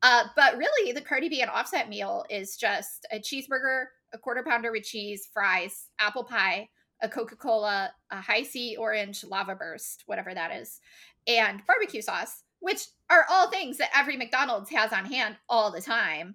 [0.03, 4.43] Uh, but really, the Cardi B and Offset meal is just a cheeseburger, a quarter
[4.43, 6.69] pounder with cheese, fries, apple pie,
[7.03, 10.81] a Coca Cola, a Hi-C orange lava burst, whatever that is,
[11.27, 15.81] and barbecue sauce, which are all things that every McDonald's has on hand all the
[15.81, 16.35] time.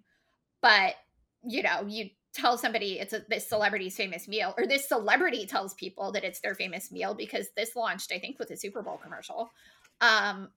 [0.61, 0.95] But,
[1.43, 5.73] you know, you tell somebody it's a, this celebrity's famous meal, or this celebrity tells
[5.75, 8.97] people that it's their famous meal because this launched, I think, with a Super Bowl
[8.97, 9.51] commercial.
[10.01, 10.49] Um,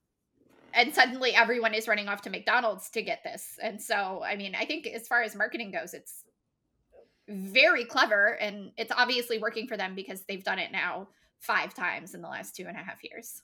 [0.75, 3.59] and suddenly everyone is running off to McDonald's to get this.
[3.63, 6.25] And so, I mean, I think as far as marketing goes, it's
[7.29, 11.09] very clever and it's obviously working for them because they've done it now
[11.41, 13.43] five times in the last two and a half years.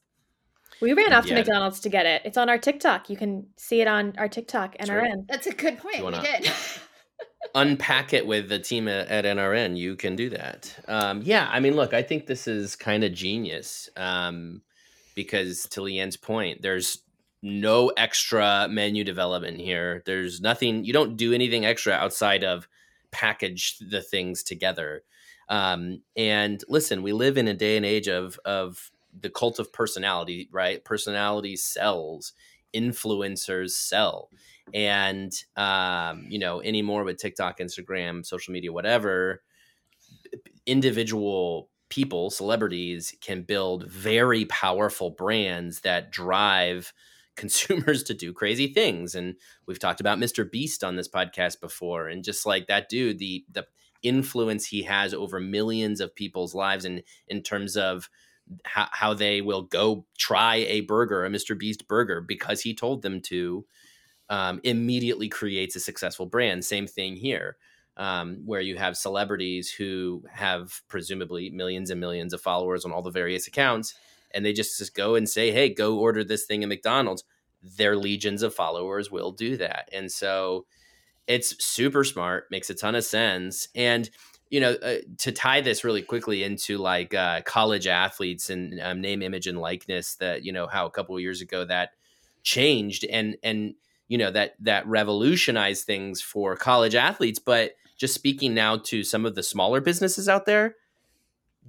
[0.81, 2.23] We ran off to McDonald's to get it.
[2.25, 3.09] It's on our TikTok.
[3.09, 5.01] You can see it on our TikTok, NRN.
[5.03, 5.12] Right.
[5.29, 6.05] That's a good point.
[6.05, 6.51] We did.
[7.55, 9.77] unpack it with the team at, at, NRN.
[9.77, 10.75] You can do that.
[10.88, 14.62] Um, yeah, I mean, look, I think this is kind of genius um,
[15.14, 17.03] because, to Leanne's point, there's
[17.42, 20.03] no extra menu development here.
[20.07, 22.66] There's nothing, you don't do anything extra outside of
[23.14, 25.05] package the things together.
[25.48, 29.72] Um, and listen, we live in a day and age of, of the cult of
[29.72, 30.85] personality, right?
[30.85, 32.33] Personality sells,
[32.74, 34.31] influencers sell.
[34.72, 39.42] And, um, you know, anymore with TikTok, Instagram, social media, whatever,
[40.66, 46.92] individual people, celebrities can build very powerful brands that drive
[47.37, 49.35] consumers to do crazy things and
[49.66, 50.51] we've talked about Mr.
[50.51, 53.66] Beast on this podcast before and just like that dude the the
[54.03, 58.11] influence he has over millions of people's lives and in terms of
[58.64, 61.59] how, how they will go try a burger a Mr.
[61.59, 63.64] Beast burger because he told them to
[64.29, 67.57] um, immediately creates a successful brand same thing here
[67.97, 73.03] um, where you have celebrities who have presumably millions and millions of followers on all
[73.03, 73.94] the various accounts
[74.35, 77.25] and they just, just go and say, hey, go order this thing at McDonald's,
[77.62, 79.88] their legions of followers will do that.
[79.92, 80.66] And so
[81.27, 83.68] it's super smart, makes a ton of sense.
[83.75, 84.11] And,
[84.51, 89.01] you know, uh, to tie this really quickly into like uh, college athletes and um,
[89.01, 91.92] name, image, and likeness, that, you know, how a couple of years ago that
[92.42, 93.75] changed and, and,
[94.09, 97.38] you know, that, that revolutionized things for college athletes.
[97.38, 100.77] But just speaking now to some of the smaller businesses out there,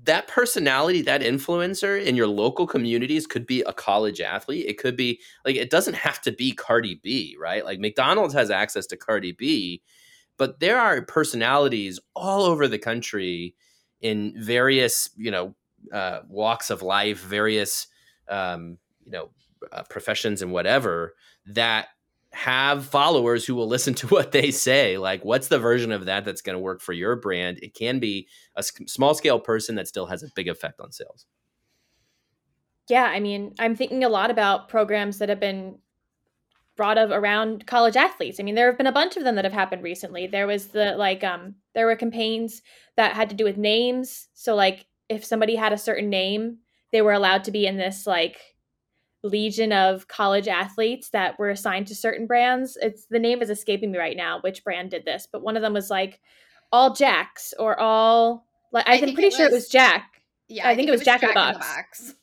[0.03, 4.65] that personality, that influencer in your local communities could be a college athlete.
[4.67, 7.63] It could be like it doesn't have to be Cardi B, right?
[7.65, 9.81] Like McDonald's has access to Cardi B,
[10.37, 13.55] but there are personalities all over the country
[14.01, 15.55] in various, you know,
[15.91, 17.87] uh, walks of life, various,
[18.27, 19.29] um, you know,
[19.71, 21.13] uh, professions and whatever
[21.47, 21.87] that
[22.35, 24.97] have followers who will listen to what they say.
[24.97, 27.59] Like, what's the version of that that's going to work for your brand?
[27.61, 31.25] It can be a small scale person that still has a big effect on sales.
[32.89, 35.79] Yeah, I mean, I'm thinking a lot about programs that have been
[36.75, 38.39] brought of around college athletes.
[38.39, 40.27] I mean, there have been a bunch of them that have happened recently.
[40.27, 42.61] There was the like um there were campaigns
[42.97, 44.27] that had to do with names.
[44.33, 46.57] So like if somebody had a certain name,
[46.91, 48.37] they were allowed to be in this like
[49.25, 52.77] legion of college athletes that were assigned to certain brands.
[52.81, 55.61] It's the name is escaping me right now which brand did this, but one of
[55.61, 56.21] them was like
[56.71, 60.21] all Jacks or all like I'm pretty it sure was, it was Jack.
[60.47, 61.55] Yeah, I, I think, think, it was, Jack, Jack in the box.
[61.55, 62.15] In the box.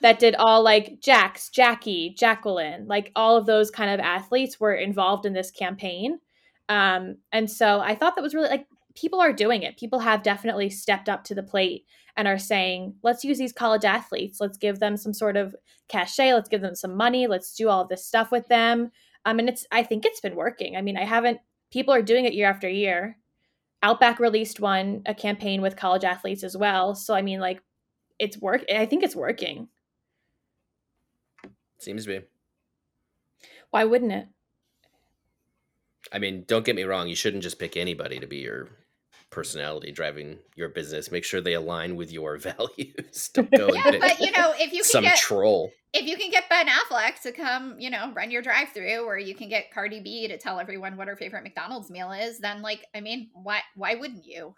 [0.00, 4.74] That did all like Jacks, Jackie, Jacqueline, like all of those kind of athletes were
[4.74, 6.20] involved in this campaign.
[6.68, 9.76] Um, and so I thought that was really like people are doing it.
[9.76, 11.84] People have definitely stepped up to the plate
[12.18, 14.40] and are saying, let's use these college athletes.
[14.40, 15.54] Let's give them some sort of
[15.88, 16.34] cachet.
[16.34, 17.28] Let's give them some money.
[17.28, 18.90] Let's do all this stuff with them.
[19.24, 20.76] Um, and it's, I think it's been working.
[20.76, 21.38] I mean, I haven't,
[21.70, 23.16] people are doing it year after year.
[23.84, 26.96] Outback released one, a campaign with college athletes as well.
[26.96, 27.62] So, I mean, like,
[28.18, 28.64] it's work.
[28.68, 29.68] I think it's working.
[31.78, 32.26] Seems to be.
[33.70, 34.26] Why wouldn't it?
[36.12, 37.06] I mean, don't get me wrong.
[37.06, 38.70] You shouldn't just pick anybody to be your
[39.30, 41.10] personality driving your business.
[41.10, 43.30] Make sure they align with your values.
[43.34, 46.30] Don't go yeah, but you know, if you can some get, troll, if you can
[46.30, 50.00] get Ben Affleck to come, you know, run your drive-through, or you can get Cardi
[50.00, 53.60] B to tell everyone what her favorite McDonald's meal is, then like, I mean, why
[53.74, 54.54] why wouldn't you?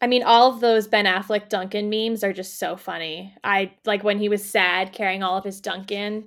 [0.00, 3.32] I mean, all of those Ben Affleck Dunkin' memes are just so funny.
[3.44, 6.26] I like when he was sad carrying all of his Dunkin'.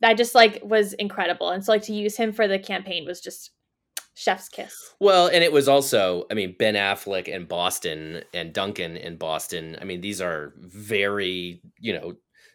[0.00, 1.50] That just like was incredible.
[1.50, 3.52] And so like to use him for the campaign was just
[4.14, 4.94] chef's kiss.
[5.00, 9.76] Well, and it was also, I mean, Ben Affleck in Boston and Dunkin' in Boston.
[9.80, 12.14] I mean, these are very, you know,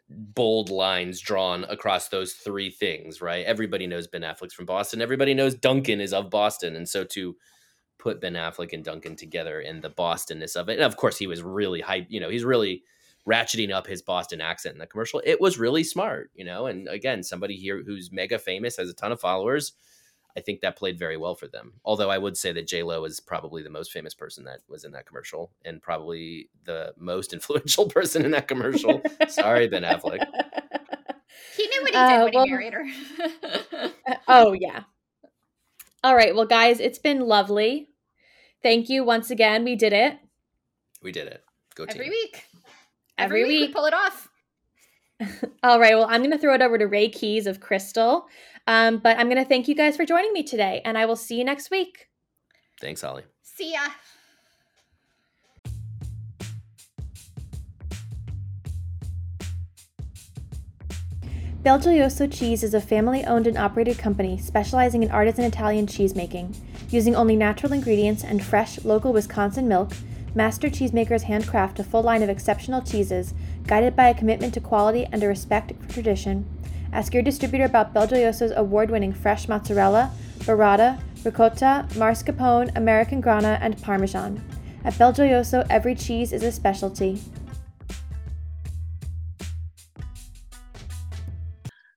[0.09, 3.45] bold lines drawn across those three things, right?
[3.45, 5.01] Everybody knows Ben Affleck's from Boston.
[5.01, 6.75] Everybody knows Dunkin' is of Boston.
[6.75, 7.35] And so to
[7.99, 10.73] put Ben Affleck and Dunkin' together in the Bostonness of it.
[10.73, 12.07] And of course, he was really hype.
[12.09, 12.83] You know, he's really
[13.27, 15.21] ratcheting up his Boston accent in the commercial.
[15.25, 16.65] It was really smart, you know.
[16.65, 19.73] And again, somebody here who's mega famous, has a ton of followers.
[20.37, 21.73] I think that played very well for them.
[21.83, 24.83] Although I would say that J Lo is probably the most famous person that was
[24.83, 29.01] in that commercial, and probably the most influential person in that commercial.
[29.27, 30.25] Sorry, Ben Affleck.
[31.55, 32.85] He knew what he did uh, when well, he married her.
[34.07, 34.83] Uh, oh yeah.
[36.03, 37.89] All right, well, guys, it's been lovely.
[38.63, 39.63] Thank you once again.
[39.63, 40.17] We did it.
[41.01, 41.43] We did it.
[41.75, 42.01] Go team.
[42.01, 42.45] Every week.
[43.17, 43.67] Every, Every week.
[43.67, 43.75] week.
[43.75, 44.29] pull it off.
[45.63, 45.95] All right.
[45.95, 48.23] Well, I'm going to throw it over to Ray Keys of Krystal.
[48.69, 51.15] Um, but I'm going to thank you guys for joining me today, and I will
[51.15, 52.07] see you next week.
[52.79, 53.23] Thanks, Holly.
[53.41, 53.79] See ya.
[61.63, 66.55] Belgioioso Cheese is a family owned and operated company specializing in artisan Italian cheese making.
[66.91, 69.93] Using only natural ingredients and fresh, local Wisconsin milk,
[70.35, 73.33] master cheesemakers handcraft a full line of exceptional cheeses,
[73.65, 76.45] guided by a commitment to quality and a respect for tradition.
[76.91, 83.79] Ask your distributor about Belgioioso's award winning fresh mozzarella, burrata, ricotta, mascarpone, American grana, and
[83.81, 84.43] parmesan.
[84.83, 87.21] At Belgioioso, every cheese is a specialty.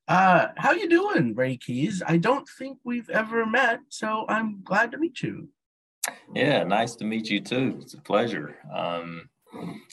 [0.08, 2.02] Uh, how you doing, Ray Keys?
[2.06, 5.48] I don't think we've ever met, so I'm glad to meet you.
[6.34, 7.78] Yeah, nice to meet you too.
[7.80, 8.56] It's a pleasure.
[8.74, 9.30] Um,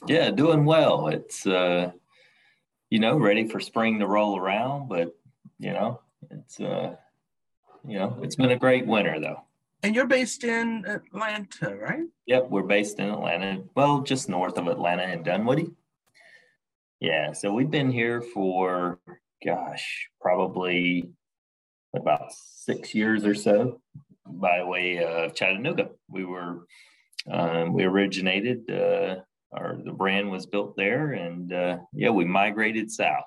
[0.07, 1.07] yeah, doing well.
[1.07, 1.91] It's uh,
[2.89, 5.15] you know ready for spring to roll around, but
[5.59, 6.95] you know it's uh,
[7.87, 9.41] you know it's been a great winter though.
[9.81, 12.03] And you're based in Atlanta, right?
[12.25, 13.63] Yep, we're based in Atlanta.
[13.75, 15.71] Well, just north of Atlanta in Dunwoody.
[16.99, 18.99] Yeah, so we've been here for
[19.43, 21.09] gosh, probably
[21.95, 23.81] about six years or so
[24.25, 25.89] by way of Chattanooga.
[26.07, 26.65] We were,
[27.29, 29.21] um, we originated, uh,
[29.51, 33.25] our, the brand was built there and uh, yeah, we migrated south.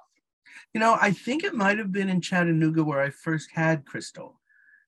[0.75, 4.35] You know, I think it might have been in Chattanooga where I first had Krystal.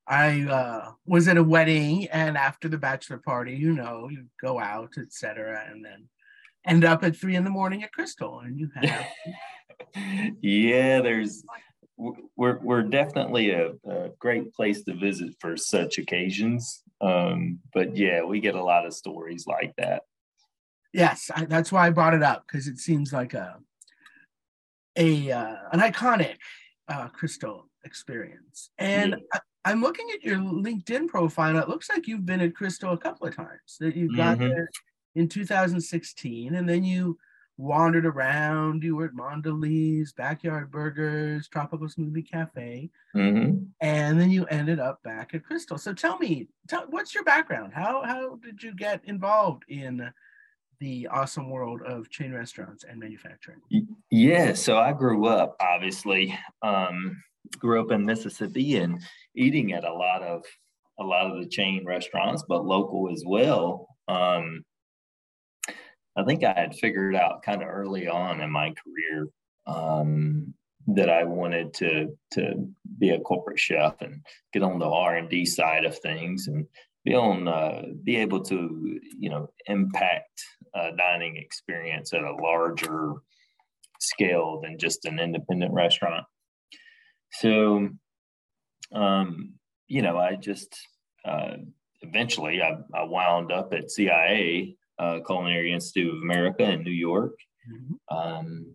[0.07, 4.61] I uh, was at a wedding, and after the bachelor party, you know, you go
[4.61, 6.09] out, etc., and then
[6.67, 9.07] end up at three in the morning at Krystal, and you have
[10.43, 11.45] yeah, there's
[11.97, 16.83] we're we're definitely a, a, great place to visit for such occasions.
[17.01, 20.03] Um, but yeah, we get a lot of stories like that.
[20.95, 23.59] Yes, I, that's why I brought it up because it seems like a
[24.97, 26.37] a uh, an iconic
[26.87, 28.71] uh, Krystal experience.
[28.79, 29.41] And yeah.
[29.65, 31.59] I, am looking at your LinkedIn profile.
[31.59, 33.77] It looks like you've been at Krystal a couple of times.
[33.81, 34.51] That you got mm-hmm.
[34.51, 34.69] there
[35.17, 37.19] in 2016, and then you
[37.57, 38.85] wandered around.
[38.85, 43.65] You were at Mondelez, Backyard Burgers, Tropical Smoothie Cafe, mm-hmm.
[43.81, 45.81] and then you ended up back at Krystal.
[45.81, 47.73] So tell me, tell, what's your background?
[47.75, 50.13] How how did you get involved in
[50.81, 53.61] the awesome world of chain restaurants and manufacturing?
[54.11, 56.39] Yeah, so I grew up obviously.
[56.63, 57.23] Um,
[57.59, 59.01] grew up in Mississippi and
[59.35, 60.45] eating at a lot of
[60.99, 63.89] a lot of the chain restaurants, but local as well.
[64.07, 64.65] Um,
[66.17, 69.29] I think I had figured out kind of early on in my career
[69.67, 70.55] um,
[70.87, 72.69] that I wanted to to
[72.99, 76.67] be a corporate chef and get on the R and D side of things and
[77.05, 80.45] be on uh, be able to you know impact
[80.75, 83.15] a dining experience at a larger
[84.01, 86.25] scale than just an independent restaurant.
[87.33, 87.89] So,
[88.93, 89.55] um,
[89.89, 90.77] you know, I just
[91.25, 91.57] uh,
[92.03, 97.35] eventually I, I wound up at CIA uh, Culinary Institute of America in New York.
[97.71, 98.17] Mm-hmm.
[98.17, 98.75] Um,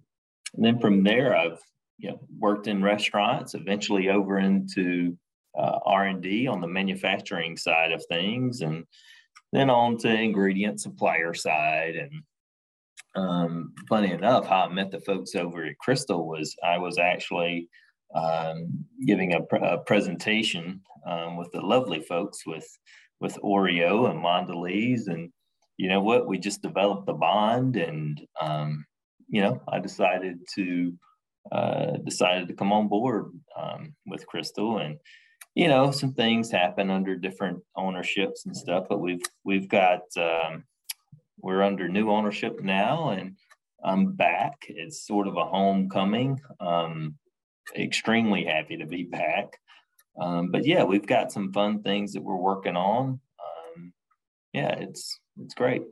[0.56, 1.60] and then from there, I've
[1.98, 5.18] you know, worked in restaurants, eventually over into
[5.58, 8.86] uh, R&D on the manufacturing side of things, and
[9.52, 11.96] then on to ingredient supplier side.
[11.96, 12.24] And
[13.16, 17.70] um, funny enough, how I met the folks over at Krystal was I was actually
[18.16, 22.68] um, giving a, a presentation um, with the lovely folks with
[23.22, 25.32] with Oreo and Mondelez, and
[25.78, 28.86] you know what, we just developed the bond, and um,
[29.28, 30.94] you know I decided to
[31.52, 34.86] uh, decided to come on board um, with Krystal.
[34.86, 34.98] And
[35.60, 40.64] you know some things happen under different ownerships and stuff, but we've we've got um,
[41.42, 43.36] we're under new ownership now, and
[43.84, 44.54] I'm back.
[44.70, 46.40] It's sort of a homecoming.
[46.62, 47.16] Um,
[47.76, 49.60] extremely happy to be back.
[50.18, 53.20] Um, but yeah, we've got some fun things that we're working on.
[53.76, 53.94] Um,
[54.54, 55.84] yeah, it's it's great.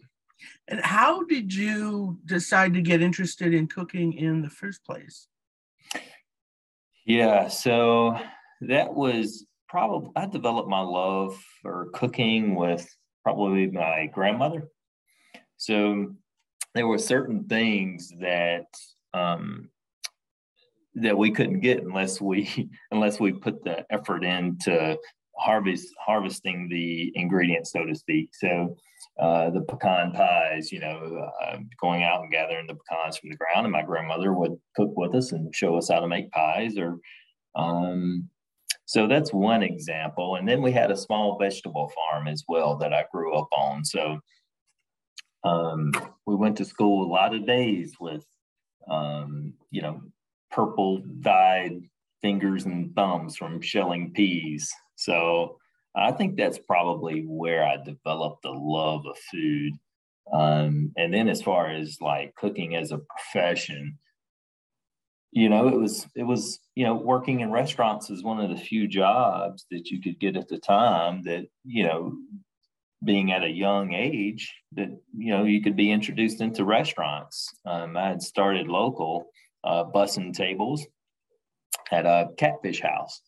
[0.70, 5.28] And how did you decide to get interested in cooking in the first place?
[7.06, 8.18] Yeah, so
[8.62, 12.88] that was probably I developed my love for cooking with
[13.24, 14.68] probably my grandmother.
[15.58, 16.16] So
[16.76, 18.68] there were certain things that
[19.14, 19.70] um,
[20.96, 24.98] that we couldn't get unless we unless we put the effort into
[25.38, 28.30] harvest harvesting the ingredients, so to speak.
[28.34, 28.76] So
[29.20, 33.38] uh, the pecan pies, you know, uh, going out and gathering the pecans from the
[33.38, 36.78] ground, and my grandmother would cook with us and show us how to make pies.
[36.78, 36.98] Or
[37.56, 38.30] um,
[38.88, 40.36] so that's one example.
[40.36, 43.84] And then we had a small vegetable farm as well that I grew up on.
[43.84, 44.18] So
[45.44, 45.92] um,
[46.26, 48.26] we went to school a lot of days with,
[48.90, 50.02] um, you know,
[50.52, 51.82] purple dyed
[52.22, 54.72] fingers and thumbs from shelling peas.
[54.96, 55.58] So
[55.94, 59.74] I think that's probably where I developed the love of food.
[60.32, 63.98] Um, and then as far as like cooking as a profession,
[65.32, 68.62] you know, it was it was you know working in restaurants is one of the
[68.62, 72.14] few jobs that you could get at the time that you know
[73.04, 77.54] being at a young age that you know you could be introduced into restaurants.
[77.66, 79.28] Um, I had started local
[79.64, 80.86] uh, bussing tables
[81.92, 83.22] at a catfish house.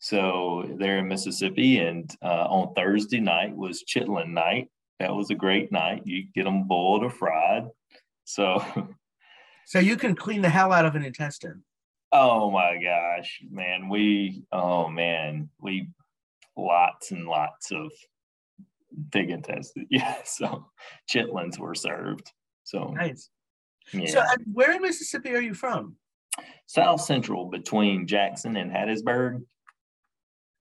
[0.00, 4.68] So there in Mississippi, and uh, on Thursday night was chitlin night.
[5.00, 6.02] That was a great night.
[6.04, 7.64] You get them boiled or fried.
[8.24, 8.62] So,
[9.68, 11.62] so you can clean the hell out of an intestine.
[12.10, 13.90] Oh my gosh, man!
[13.90, 15.90] We oh man, we
[16.56, 17.92] lots and lots of
[19.10, 19.86] big intestine.
[19.90, 20.70] Yeah, so
[21.10, 22.32] chitlins were served.
[22.64, 23.28] So nice.
[23.92, 24.06] Yeah.
[24.06, 25.96] So, where in Mississippi are you from?
[26.66, 29.42] South Central, between Jackson and Hattiesburg.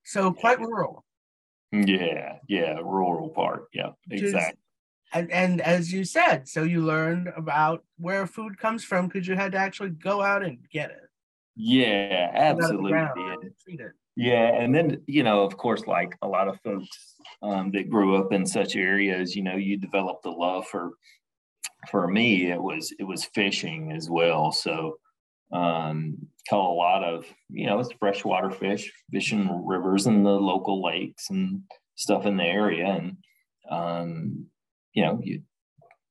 [0.04, 1.06] So quite rural.
[1.72, 3.68] Yeah, yeah, rural part.
[3.74, 4.60] Yeah, exactly.
[5.14, 9.36] And, and as you said, so you learned about where food comes from because you
[9.36, 11.10] had to actually go out and get it.
[11.56, 12.92] Yeah, absolutely.
[14.16, 16.90] Yeah, and then you know, of course, like a lot of folks
[17.42, 20.92] um, that grew up in such areas, you know, you develop the love for.
[21.92, 24.52] For me, it was it was fishing as well.
[24.52, 24.98] So
[25.52, 26.18] um,
[26.50, 31.30] caught a lot of you know it's freshwater fish fishing rivers and the local lakes
[31.30, 31.62] and
[31.96, 33.18] stuff in the area and
[33.70, 34.46] um,
[34.94, 35.42] you know you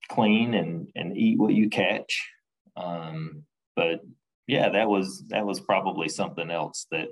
[0.09, 2.29] clean and and eat what you catch.
[2.77, 4.01] Um, but
[4.47, 7.09] yeah that was that was probably something else that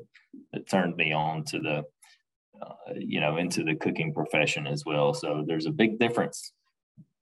[0.53, 1.85] that turned me on to the
[2.63, 5.15] uh, you know into the cooking profession as well.
[5.15, 6.53] So there's a big difference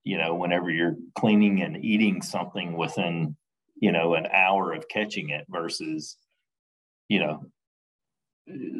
[0.04, 3.36] you know whenever you're cleaning and eating something within
[3.80, 6.16] you know an hour of catching it versus
[7.08, 7.44] you know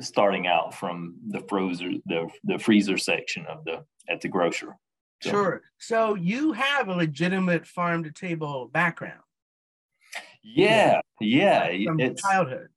[0.00, 4.66] starting out from the freezer the the freezer section of the at the grocer.
[4.66, 4.76] so,
[5.30, 5.62] sure.
[5.78, 9.20] So you have a legitimate farm to table background.
[10.42, 12.68] Yeah yeah from it's, childhood.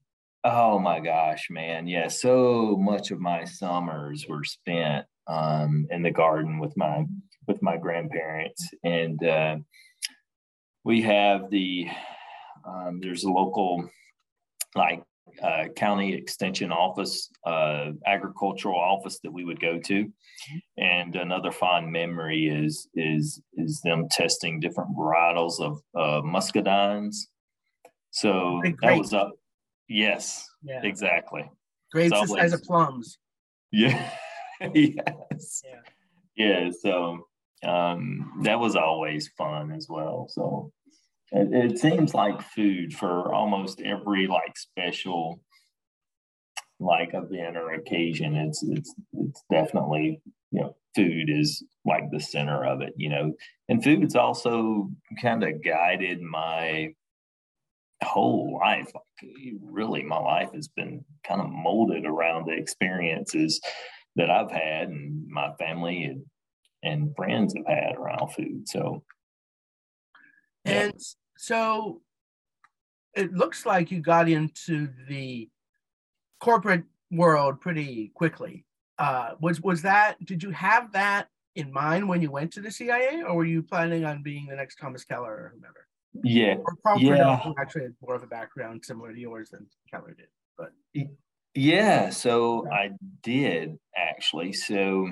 [0.44, 1.88] Oh my gosh man.
[1.88, 7.06] Yeah so much of my summers were spent um, in the garden with my
[7.48, 8.70] with my grandparents.
[8.84, 9.58] And uh,
[10.84, 11.88] we have the
[12.68, 13.90] um, there's a local,
[14.76, 15.04] like,
[15.42, 20.12] uh, county extension office, uh, agricultural office that we would go to.
[20.78, 27.16] And another fond memory is is is them testing different varietals of uh, muscadines.
[28.12, 29.34] So that was up.
[29.88, 30.82] Yes, yeah.
[30.84, 31.50] exactly.
[31.92, 33.18] Grapes the size of plums.
[33.72, 34.10] Yeah.
[34.74, 35.64] yes.
[35.66, 35.82] Yeah.
[36.36, 36.70] Yeah.
[36.82, 37.28] So
[37.64, 40.28] um, that was always fun as well.
[40.30, 40.72] So
[41.32, 45.40] it, it seems like food for almost every like special
[46.80, 48.36] like event or occasion.
[48.36, 50.22] It's it's it's definitely
[50.56, 53.34] you know, food is like the center of it, you know,
[53.68, 54.90] and food's also
[55.22, 56.94] kind of guided my
[58.04, 58.90] whole life.
[59.62, 63.60] Really, my life has been kind of molded around the experiences
[64.16, 66.24] that I've had and my family and,
[66.84, 68.68] and friends have had around food.
[68.68, 69.04] So,
[70.66, 71.00] and yeah.
[71.38, 72.02] so
[73.16, 75.50] it looks like you got into the
[76.40, 78.66] corporate world pretty quickly.
[78.98, 80.24] Uh, was was that?
[80.26, 83.64] Did you have that in mind when you went to the CIA, or were you
[83.64, 85.88] planning on being the next Thomas Keller or whomever?
[86.24, 87.42] Yeah, or Carl yeah.
[87.60, 90.72] actually had more of a background similar to yours than Keller did, but
[91.54, 92.10] yeah.
[92.10, 92.92] So I
[93.22, 94.54] did actually.
[94.54, 95.10] So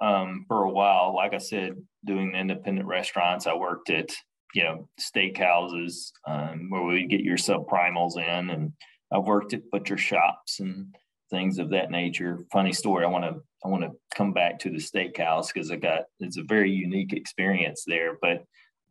[0.00, 4.10] um, for a while, like I said, doing the independent restaurants, I worked at
[4.54, 8.72] you know steakhouses um, where we get your subprimals in, and
[9.12, 10.94] I've worked at butcher shops and
[11.30, 12.44] things of that nature.
[12.52, 13.04] Funny story.
[13.04, 16.38] I want to I want to come back to the steakhouse because I got it's
[16.38, 18.18] a very unique experience there.
[18.20, 18.44] But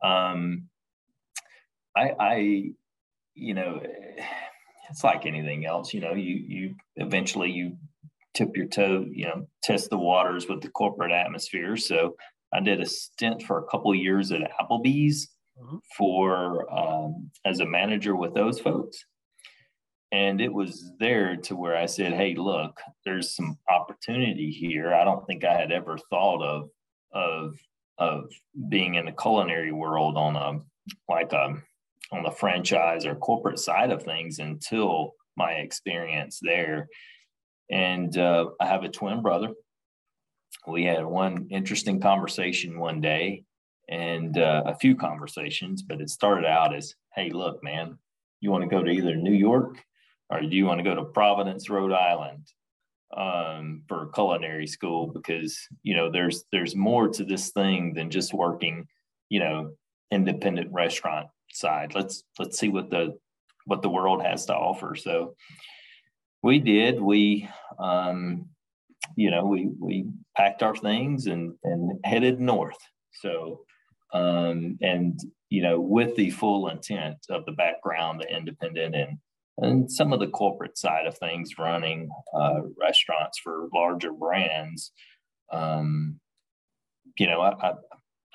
[0.07, 0.69] um,
[1.95, 2.63] I, I,
[3.33, 3.81] you know,
[4.89, 5.93] it's like anything else.
[5.93, 7.77] You know, you you eventually you
[8.33, 9.05] tip your toe.
[9.09, 11.77] You know, test the waters with the corporate atmosphere.
[11.77, 12.15] So
[12.53, 15.29] I did a stint for a couple years at Applebee's
[15.61, 15.77] mm-hmm.
[15.97, 19.05] for um, as a manager with those folks
[20.11, 24.93] and it was there to where I said, "Hey, look, there's some opportunity here.
[24.93, 26.69] I don't think I had ever thought of
[27.11, 27.59] of
[27.97, 28.31] of
[28.69, 30.59] being in the culinary world on a
[31.11, 31.55] like a
[32.11, 36.87] on the franchise or corporate side of things until my experience there."
[37.69, 39.49] And uh, I have a twin brother.
[40.65, 43.43] We had one interesting conversation one day,
[43.89, 47.97] and uh, a few conversations, but it started out as, "Hey, look, man."
[48.39, 49.79] You want to go to either New York
[50.29, 52.47] or do you want to go to Providence, Rhode Island
[53.15, 55.07] um, for culinary school?
[55.07, 58.87] Because you know there's there's more to this thing than just working,
[59.29, 59.71] you know,
[60.11, 61.95] independent restaurant side.
[61.95, 63.17] Let's let's see what the
[63.65, 64.95] what the world has to offer.
[64.95, 65.35] So
[66.43, 66.99] we did.
[66.99, 67.47] We
[67.79, 68.49] um,
[69.15, 72.77] you know we we packed our things and and headed north.
[73.13, 73.61] So
[74.13, 79.17] um, and you know with the full intent of the background, the independent and
[79.59, 84.91] and some of the corporate side of things, running uh, restaurants for larger brands.
[85.51, 86.19] Um,
[87.17, 87.73] you know, I, I,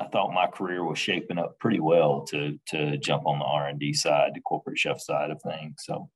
[0.00, 3.68] I thought my career was shaping up pretty well to to jump on the R
[3.68, 5.76] and D side, the corporate chef side of things.
[5.84, 6.10] So,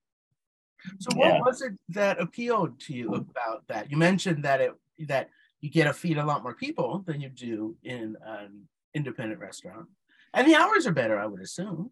[0.99, 3.91] so what was it that appealed to you about that?
[3.91, 4.73] You mentioned that it
[5.07, 5.31] that
[5.61, 8.67] you get to feed a lot more people than you do in an
[8.97, 9.87] independent restaurant,
[10.35, 11.91] and the hours are better, I would assume.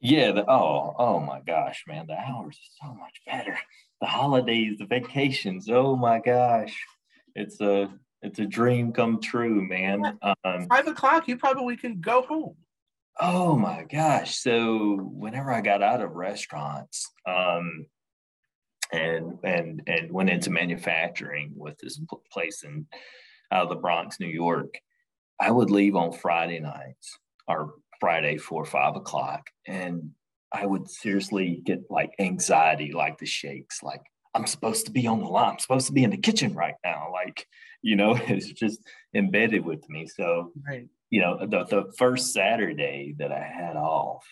[0.00, 0.32] Yeah.
[0.32, 3.58] The, oh, oh my gosh, man, the hours are so much better.
[4.00, 5.68] The holidays, the vacations.
[5.70, 6.76] Oh my gosh,
[7.34, 7.88] it's a
[8.22, 10.18] it's a dream come true, man.
[10.22, 12.56] Um, Five o'clock, you probably can go home.
[13.18, 14.36] Oh my gosh!
[14.36, 17.86] So whenever I got out of restaurants, um,
[18.92, 21.98] and and and went into manufacturing with this
[22.30, 22.86] place in
[23.50, 24.74] out of the Bronx, New York,
[25.40, 29.50] I would leave on Friday nights or Friday, four or five o'clock.
[29.66, 30.10] And
[30.52, 34.02] I would seriously get like anxiety, like the shakes, like
[34.34, 35.52] I'm supposed to be on the line.
[35.52, 37.08] I'm supposed to be in the kitchen right now.
[37.12, 37.46] Like,
[37.82, 38.80] you know, it's just
[39.14, 40.06] embedded with me.
[40.06, 40.86] So, right.
[41.10, 44.24] you know, the, the first Saturday that I had off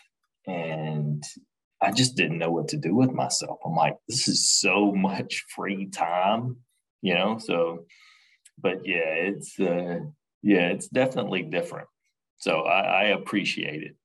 [0.46, 1.22] and
[1.80, 3.58] I just didn't know what to do with myself.
[3.64, 6.56] I'm like, this is so much free time,
[7.02, 7.38] you know?
[7.38, 7.86] So,
[8.58, 10.00] but yeah, it's, uh,
[10.44, 11.88] yeah, it's definitely different.
[12.36, 13.96] So I, I appreciate it.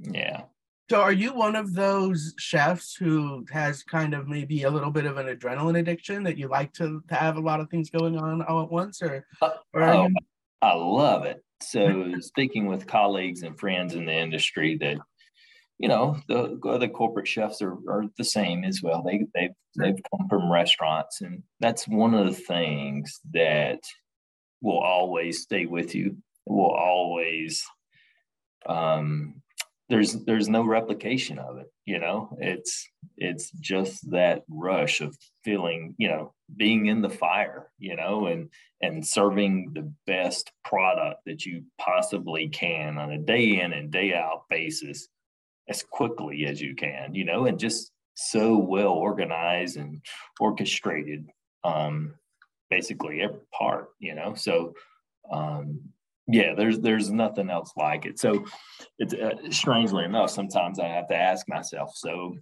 [0.00, 0.42] Yeah.
[0.90, 5.06] So are you one of those chefs who has kind of maybe a little bit
[5.06, 8.18] of an adrenaline addiction that you like to, to have a lot of things going
[8.18, 10.14] on all at once or, uh, or oh, you...
[10.60, 11.44] I love it.
[11.62, 14.98] So speaking with colleagues and friends in the industry that
[15.78, 20.02] you know the other corporate chefs are, are the same as well they they've they've
[20.10, 23.80] come from restaurants and that's one of the things that
[24.60, 26.16] will always stay with you.
[26.46, 27.64] Will always
[28.66, 29.42] um,
[29.88, 32.36] there's there's no replication of it you know?
[32.38, 38.26] It's it's just that rush of feeling you know being in the fire you know
[38.26, 38.50] and
[38.82, 44.12] and serving the best product that you possibly can on a day in and day
[44.12, 45.08] out basis
[45.68, 50.02] as quickly as you can you know and just so well organized and
[50.40, 51.26] orchestrated
[51.64, 52.14] um
[52.70, 54.72] basically every part you know so
[55.30, 55.80] um
[56.28, 58.44] yeah there's there's nothing else like it so
[58.98, 62.34] it's uh, strangely enough sometimes i have to ask myself so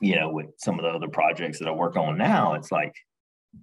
[0.00, 2.94] you know with some of the other projects that i work on now it's like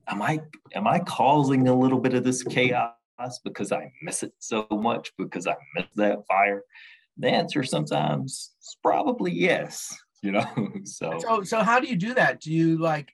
[0.07, 0.39] am I
[0.73, 2.93] am I causing a little bit of this chaos
[3.43, 6.63] because I miss it so much because I miss that fire?
[7.17, 9.95] The answer sometimes is probably yes.
[10.23, 12.41] You know, so so so how do you do that?
[12.41, 13.13] Do you like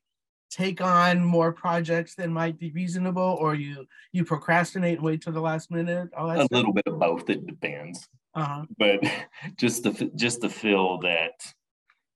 [0.50, 5.34] take on more projects than might be reasonable, or you you procrastinate and wait till
[5.34, 6.10] the last minute?
[6.16, 6.52] All that a stuff?
[6.52, 7.30] little bit of both.
[7.30, 8.08] It depends.
[8.34, 8.66] Uh-huh.
[8.78, 9.00] But
[9.58, 11.34] just to just to feel that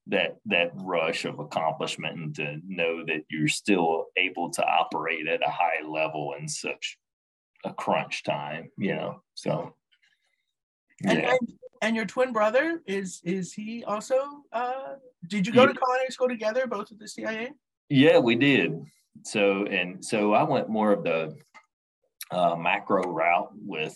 [0.08, 5.46] that that rush of accomplishment and to know that you're still able to operate at
[5.46, 6.98] a high level in such
[7.64, 9.22] a crunch time, you know.
[9.36, 9.76] So
[11.04, 11.32] and, yeah.
[11.32, 14.20] and, and your twin brother is is he also
[14.52, 14.96] uh
[15.28, 17.52] did you go to culinary school together both at the CIA?
[17.92, 18.86] Yeah, we did.
[19.26, 21.36] So and so I went more of the
[22.32, 23.94] uh, macro route with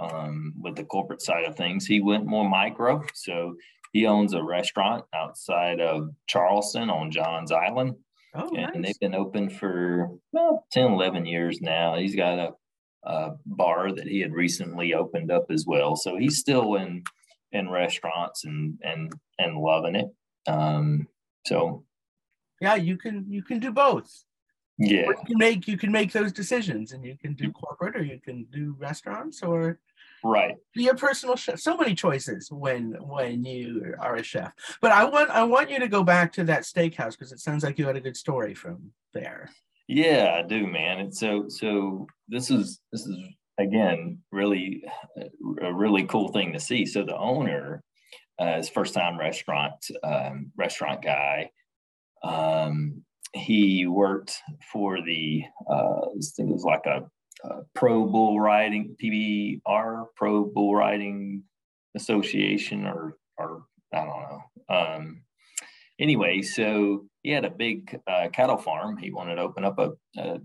[0.00, 1.86] um, with the corporate side of things.
[1.86, 3.04] He went more micro.
[3.14, 3.54] So
[3.92, 7.94] he owns a restaurant outside of Charleston on Johns Island.
[8.34, 8.82] Oh, and nice.
[8.82, 11.96] they've been open for about 10, 11 years now.
[11.96, 12.50] He's got a,
[13.04, 15.94] a, bar that he had recently opened up as well.
[15.94, 17.04] So he's still in
[17.52, 20.08] in restaurants and and and loving it.
[20.48, 21.06] Um,
[21.46, 21.84] so
[22.60, 24.24] yeah, you can you can do both.
[24.78, 28.02] Yeah, you can make you can make those decisions, and you can do corporate, or
[28.02, 29.78] you can do restaurants, or
[30.24, 30.56] right.
[30.74, 31.58] be a personal chef.
[31.58, 34.52] So many choices when when you are a chef.
[34.80, 37.64] But i want i want you to go back to that steakhouse because it sounds
[37.64, 39.50] like you had a good story from there.
[39.88, 41.00] Yeah i do man.
[41.00, 43.16] And so so this is this is
[43.58, 44.84] again really
[45.62, 46.86] a really cool thing to see.
[46.86, 47.82] So the owner
[48.40, 51.50] uh, is first time restaurant um, restaurant guy
[52.22, 53.02] um,
[53.32, 54.36] he worked
[54.72, 57.08] for the uh, I think it was like a
[57.42, 61.44] uh, Pro Bull Riding PBR Pro Bull Riding
[61.96, 63.62] Association or or
[63.94, 64.40] I don't know.
[64.68, 65.22] Um,
[65.98, 68.96] anyway, so he had a big uh, cattle farm.
[68.96, 70.38] He wanted to open up a, a,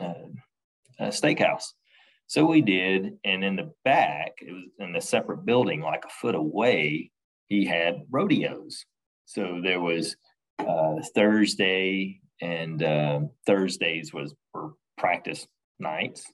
[0.00, 0.14] a,
[0.98, 1.64] a steakhouse.
[2.26, 6.10] So we did, and in the back, it was in the separate building, like a
[6.10, 7.10] foot away.
[7.48, 8.84] He had rodeos.
[9.24, 10.16] So there was
[10.66, 15.46] uh, Thursday, and uh, Thursdays was for practice
[15.78, 16.24] nights,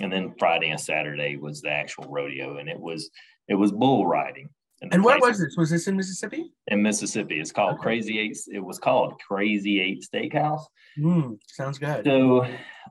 [0.00, 3.10] and then Friday and Saturday was the actual rodeo, and it was
[3.48, 4.48] it was bull riding.
[4.92, 5.56] And where was this?
[5.56, 6.52] Was this in Mississippi?
[6.66, 7.82] In Mississippi, it's called okay.
[7.82, 8.36] Crazy Eight.
[8.52, 10.64] It was called Crazy Eight Steakhouse.
[10.98, 12.04] Mm, sounds good.
[12.04, 12.46] So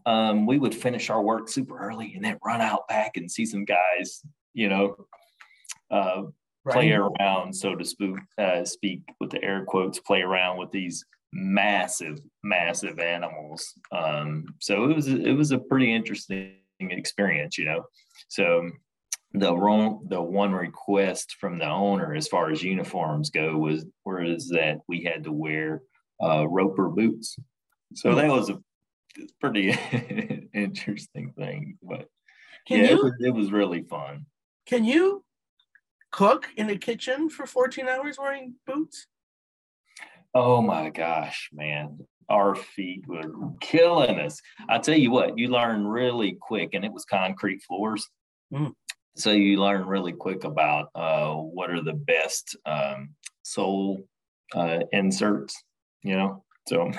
[0.06, 3.46] um, we would finish our work super early and then run out back and see
[3.46, 4.22] some guys,
[4.54, 4.96] you know,
[5.92, 6.24] uh,
[6.66, 6.74] right.
[6.74, 11.06] play around, so to speak, uh, speak with the air quotes, play around with these
[11.34, 13.74] massive, massive animals.
[13.92, 17.86] Um, so it was it was a pretty interesting experience, you know.
[18.30, 18.70] So
[19.34, 24.50] the wrong the one request from the owner as far as uniforms go was was
[24.50, 25.82] that we had to wear
[26.24, 27.36] uh, roper boots.
[27.94, 28.60] So that was a
[29.40, 29.72] pretty
[30.54, 32.08] interesting thing, but
[32.68, 34.26] can yeah, you, it, was, it was really fun.
[34.66, 35.24] Can you
[36.16, 39.08] cook in the kitchen for 14 hours wearing boots?
[40.34, 42.00] Oh my gosh, man
[42.30, 44.42] our feet were killing us.
[44.70, 48.08] I tell you what, you learn really quick, and it was concrete floors.
[48.54, 48.74] Mm.
[49.16, 53.12] So you learn really quick about uh, what are the best um,
[53.44, 54.06] sole
[54.54, 55.64] uh, inserts,
[56.04, 56.44] you know.
[56.68, 56.92] So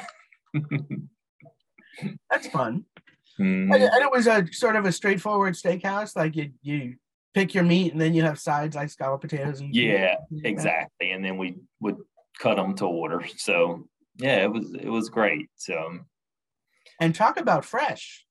[2.30, 2.84] that's fun.
[3.38, 3.70] Mm-hmm.
[3.70, 6.16] And, and, it was a sort of a straightforward steakhouse.
[6.16, 6.94] Like you, you
[7.36, 9.60] pick your meat, and then you have sides like scalloped potatoes.
[9.60, 11.10] And yeah, exactly.
[11.10, 11.98] And then we would
[12.38, 13.22] cut them to order.
[13.36, 15.50] So yeah, it was it was great.
[15.56, 15.98] So,
[17.00, 18.24] and talk about fresh.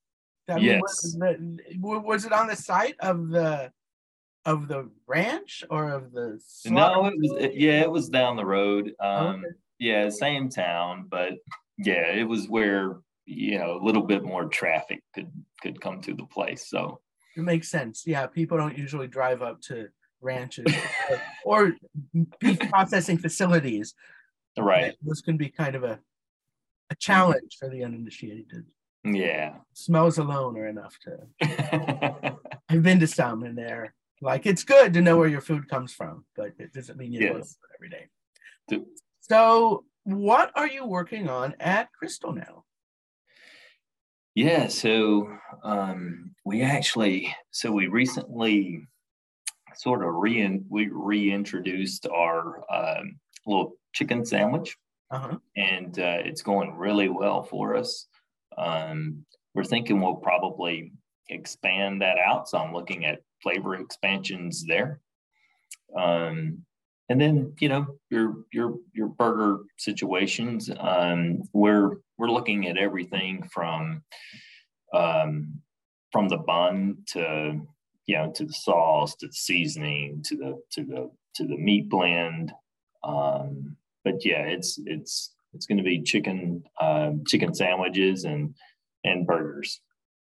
[0.50, 1.16] I yes.
[1.16, 3.72] Mean, was, was, it on the site of the
[4.46, 6.40] of the ranch or of the?
[6.66, 7.32] No, it was.
[7.40, 8.94] It, yeah, it was down the road.
[9.00, 9.48] Um, okay.
[9.78, 11.34] Yeah, same town, but
[11.78, 15.32] yeah, it was where you know a little bit more traffic could
[15.62, 16.68] could come to the place.
[16.70, 17.02] So
[17.36, 18.04] it makes sense.
[18.06, 19.88] Yeah, people don't usually drive up to
[20.22, 20.74] ranches
[21.10, 21.74] or, or
[22.40, 23.94] beef processing facilities
[24.58, 24.96] Right.
[25.02, 26.00] This can be kind of a
[26.92, 27.00] a mm-hmm.
[27.00, 28.66] challenge for the uninitiated.
[29.04, 29.56] Yeah.
[29.74, 32.38] Smells alone are enough to.
[32.70, 35.94] I've been to some and they're like it's good to know where your food comes
[35.94, 37.32] from, but it doesn't mean you yes.
[37.32, 38.86] know it every day.
[39.22, 42.65] So, what are you working on at Krystal now?
[44.36, 45.30] Yeah, so
[45.64, 48.86] um, we actually, so we recently
[49.76, 53.18] sort of re we reintroduced our um,
[53.48, 54.76] little chicken sandwich,
[55.10, 55.38] uh-huh.
[55.56, 58.08] and uh, it's going really well for us.
[58.58, 60.92] Um, we're thinking we'll probably
[61.30, 62.50] expand that out.
[62.50, 65.00] So I'm looking at flavor expansions there.
[65.98, 66.66] Um,
[67.10, 70.70] and then you know your your your burger situations.
[70.80, 74.04] Um, we're we're looking at everything from
[74.94, 75.62] um,
[76.12, 77.62] from the bun to
[78.06, 81.90] you know to the sauce to the seasoning to the to the to the meat
[81.90, 82.52] blend.
[83.04, 88.56] Um, but yeah, it's it's it's going to be chicken uh, chicken sandwiches and
[89.04, 89.82] and burgers.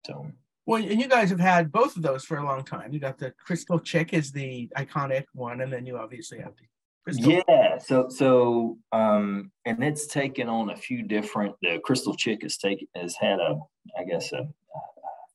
[0.06, 0.32] So
[0.66, 2.91] well, and you guys have had both of those for a long time.
[2.91, 6.66] You got the Krystal Chik is the iconic one, and then you obviously have the
[7.11, 7.43] Krystal.
[7.47, 7.78] Yeah.
[7.78, 11.55] So so um, and it's taken on a few different.
[11.61, 13.59] The Krystal Chik has taken has had a
[13.97, 14.47] I guess a, a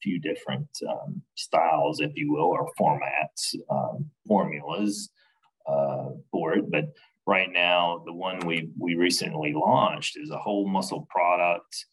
[0.02, 5.10] few different um, styles, if you will, or formats, um, formulas
[5.66, 6.86] uh, for it, but
[7.26, 11.86] right now the one we we recently launched is a whole muscle product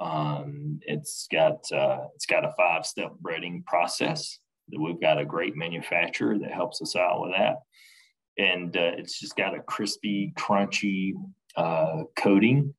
[0.00, 4.38] um, it's got uh, it's got a five step breading process
[4.68, 7.56] that we've got a great manufacturer that helps us out with that,
[8.38, 11.12] and uh, it's just got a crispy, crunchy
[11.56, 12.74] uh, coating.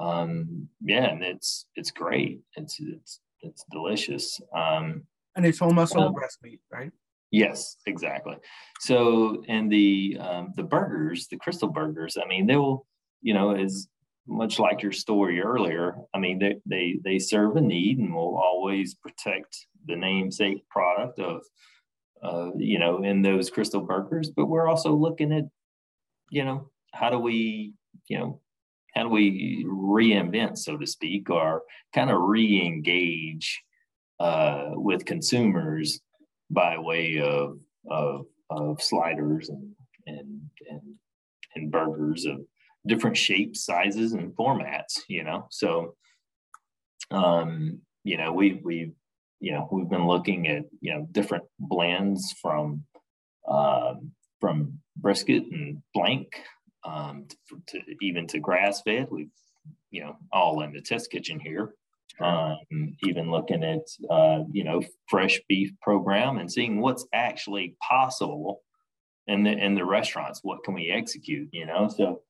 [0.00, 2.40] Um, yeah, and it's it's great.
[2.56, 4.40] It's it's it's delicious.
[4.54, 5.04] Um,
[5.36, 6.90] and it's muscle um, breast meat, right?
[7.30, 8.36] Yes, exactly.
[8.80, 12.16] So, and the um, the burgers, the Krystal burgers.
[12.22, 12.86] I mean, they will,
[13.22, 13.88] you know, as
[14.30, 18.36] much like your story earlier, I mean, they, they, they serve a need and will
[18.38, 21.42] always protect the namesake product of,
[22.22, 24.30] uh, you know, in those Krystal burgers.
[24.30, 25.44] But we're also looking at,
[26.30, 27.74] you know, how do we,
[28.08, 28.40] you know,
[28.94, 31.62] how do we reinvent, so to speak, or
[31.94, 33.60] kind of re-engage
[34.20, 36.00] uh, with consumers
[36.50, 37.58] by way of,
[37.90, 39.72] of, of sliders and,
[40.06, 40.82] and, and,
[41.54, 42.38] and burgers of
[42.86, 45.00] different shapes, sizes, and formats.
[45.08, 45.94] You know, so
[47.10, 48.92] um, you know we we
[49.40, 52.84] you know we've been looking at you know different blends from
[53.48, 56.42] um, from brisket and blank
[56.84, 59.08] um, to, to even to grass fed.
[59.10, 59.30] We've
[59.90, 61.74] you know all in the test kitchen here.
[62.20, 68.62] Um, even looking at uh, you know fresh beef program and seeing what's actually possible
[69.26, 70.40] in the in the restaurants.
[70.42, 71.48] What can we execute?
[71.52, 72.22] You know, so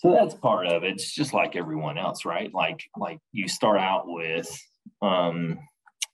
[0.00, 0.92] so that's part of it.
[0.92, 2.50] It's just like everyone else, right?
[2.54, 4.50] Like like you start out with
[5.02, 5.58] um,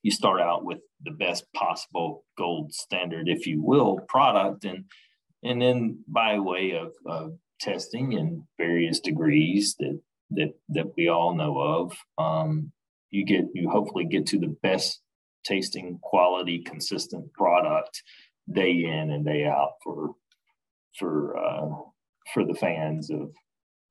[0.03, 4.87] you start out with the best possible gold standard, if you will, product, and
[5.45, 11.37] and then by way of, of testing in various degrees that that that we all
[11.37, 12.73] know of, um,
[13.11, 15.01] you get you hopefully get to the best
[15.45, 18.03] tasting, quality, consistent product
[18.53, 20.11] day in and day out for
[20.99, 21.69] for uh,
[22.35, 23.31] for the fans of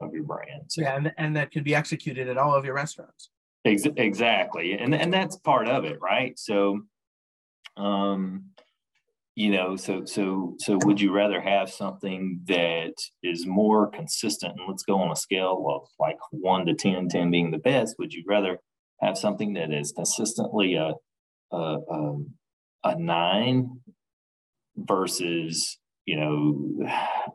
[0.01, 0.63] of your brand.
[0.67, 3.29] So, yeah, and, and that can be executed at all of your restaurants.
[3.65, 6.37] Ex- exactly, and and that's part of it, right?
[6.37, 6.81] So,
[7.77, 8.45] um,
[9.33, 12.93] you know, so so so would you rather have something that
[13.23, 14.53] is more consistent?
[14.57, 17.95] And let's go on a scale of like one to 10, 10 being the best.
[17.97, 18.59] Would you rather
[19.01, 20.93] have something that is consistently a
[21.51, 22.31] a, a, um,
[22.83, 23.81] a nine
[24.77, 26.87] versus you know,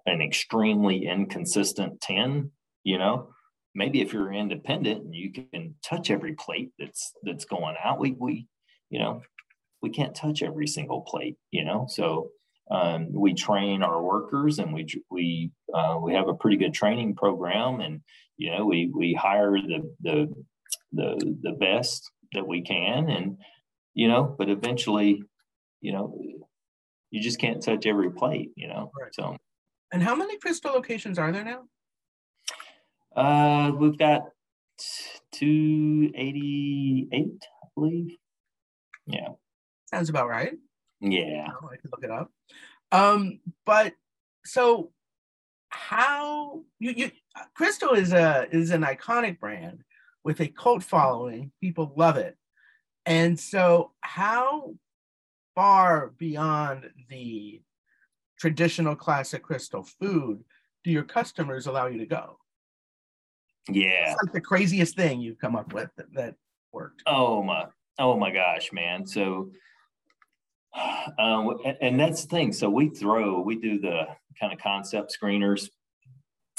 [0.07, 2.51] an extremely inconsistent 10,
[2.85, 3.31] you know,
[3.75, 8.13] maybe if you're independent and you can touch every plate that's that's going out, we
[8.19, 8.47] we,
[8.91, 9.23] you know,
[9.83, 11.87] we can't touch every single plate, you know.
[11.89, 12.31] So
[12.71, 17.17] um, we train our workers and we we uh, we have a pretty good training
[17.17, 18.01] program and
[18.37, 20.35] you know we we hire the the
[20.93, 23.39] the the best that we can and
[23.95, 25.21] you know but eventually
[25.81, 26.17] you know
[27.11, 28.91] you just can't touch every plate, you know.
[29.01, 29.15] Right.
[29.15, 29.37] So.
[29.93, 31.65] And how many Krystal locations are there now?
[33.15, 34.23] Uh, we've got
[35.33, 38.17] 288, I believe.
[39.07, 39.29] Yeah.
[39.91, 40.53] Sounds about right.
[41.01, 41.49] Yeah.
[41.51, 42.31] Oh, I could look it up.
[42.93, 43.95] Um, but
[44.45, 44.93] so
[45.69, 47.11] how you you
[47.59, 49.83] Krystal is a is an iconic brand
[50.25, 51.53] with a cult following.
[51.61, 52.37] People love it.
[53.07, 54.75] And so how
[55.55, 57.61] far beyond the
[58.39, 60.43] traditional classic Krystal food
[60.83, 62.39] do your customers allow you to go?
[63.69, 64.13] Yeah.
[64.13, 66.35] It's like the craziest thing you've come up with that, that
[66.73, 67.03] worked.
[67.07, 67.67] Oh my,
[67.99, 69.07] oh my gosh, man.
[69.07, 69.51] So,
[71.19, 72.53] um, and, that's the thing.
[72.53, 74.07] So we throw, we do the
[74.39, 75.69] kind of concept screeners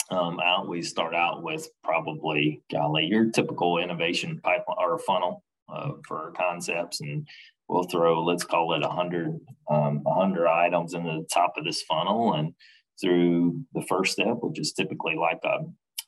[0.10, 0.68] um, out.
[0.68, 7.02] We start out with probably, golly, your typical innovation pipeline or funnel uh, for concepts,
[7.02, 7.26] and
[7.72, 12.34] we'll throw let's call it 100 um, 100 items in the top of this funnel
[12.34, 12.54] and
[13.02, 15.60] through the first step which is typically like a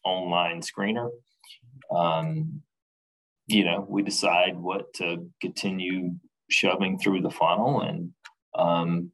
[0.08, 1.10] online screener
[1.96, 2.62] um,
[3.48, 6.12] you know we decide what to continue
[6.50, 8.12] shoving through the funnel and
[8.58, 9.10] um,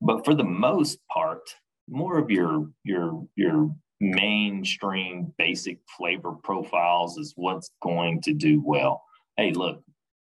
[0.00, 1.40] but for the most part
[1.88, 3.70] more of your your your
[4.00, 9.02] mainstream basic flavor profiles is what's going to do well.
[9.36, 9.82] Hey, look,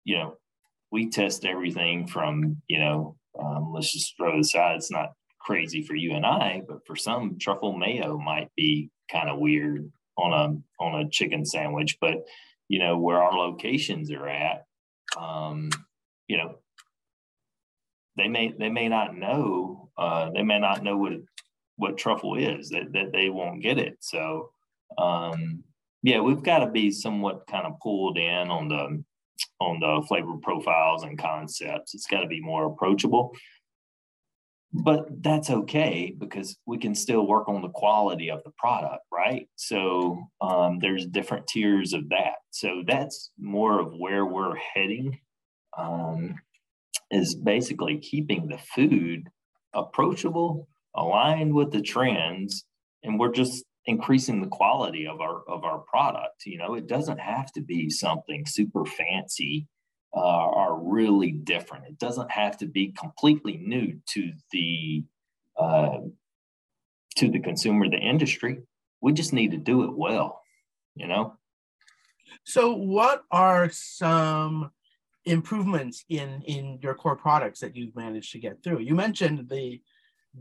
[0.05, 0.35] you know,
[0.95, 4.77] we test everything from, you know, um, let's just throw this out.
[4.77, 9.29] It's not crazy for you and I, but for some, truffle mayo might be kind
[9.29, 11.99] of weird on a on a chicken sandwich.
[12.01, 12.19] But
[12.69, 14.67] you know where our locations are at,
[15.21, 15.69] um,
[16.29, 16.59] you know,
[18.17, 21.15] they may they may not know uh, they may not know what
[21.75, 23.97] what truffle is that, that they won't get it.
[23.99, 24.51] So
[24.97, 25.65] um,
[26.05, 29.03] yeah, we've got to be somewhat kind of pulled in on the
[29.61, 31.95] on the flavor profiles and concepts.
[31.95, 33.35] It's got to be more approachable.
[34.73, 39.49] But that's okay because we can still work on the quality of the product, right?
[39.55, 42.35] So um, there's different tiers of that.
[42.51, 45.21] So that's more of where we're heading.
[45.79, 46.37] Um,
[47.11, 49.29] is basically keeping the food
[49.73, 52.65] approachable, aligned with the trends,
[53.03, 56.47] and we're just increasing the quality of our of our product.
[56.47, 59.67] You know, it doesn't have to be something super fancy
[60.17, 61.87] uh, or really different.
[61.87, 65.05] It doesn't have to be completely new to the
[65.59, 65.99] uh,
[67.17, 68.59] to the consumer, the industry.
[69.01, 70.41] We just need to do it well.
[70.95, 71.37] You know.
[72.45, 74.71] So, what are some
[75.25, 78.81] improvements in in your core products that you've managed to get through?
[78.81, 79.81] You mentioned the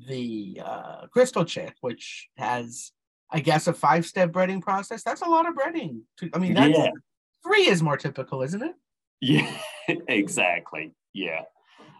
[0.07, 2.91] the uh, Krystal Chik, which has
[3.33, 5.03] I guess a five step breading process.
[5.03, 6.01] That's a lot of breading.
[6.19, 6.91] To, I mean, that's, yeah.
[7.43, 8.75] three is more typical, isn't it?
[9.19, 9.51] Yeah,
[10.07, 10.93] exactly.
[11.13, 11.41] Yeah.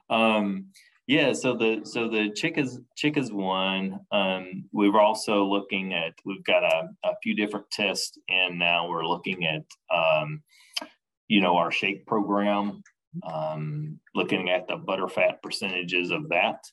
[0.10, 0.68] Um,
[1.08, 4.00] yeah, so the so the Chik is Chik is one.
[4.12, 8.88] Um, we are also looking at we've got a, a few different tests and now
[8.88, 10.44] we're looking at um,
[11.28, 12.84] you know our shake program,
[13.26, 16.64] um, looking at the butterfat percentages of that.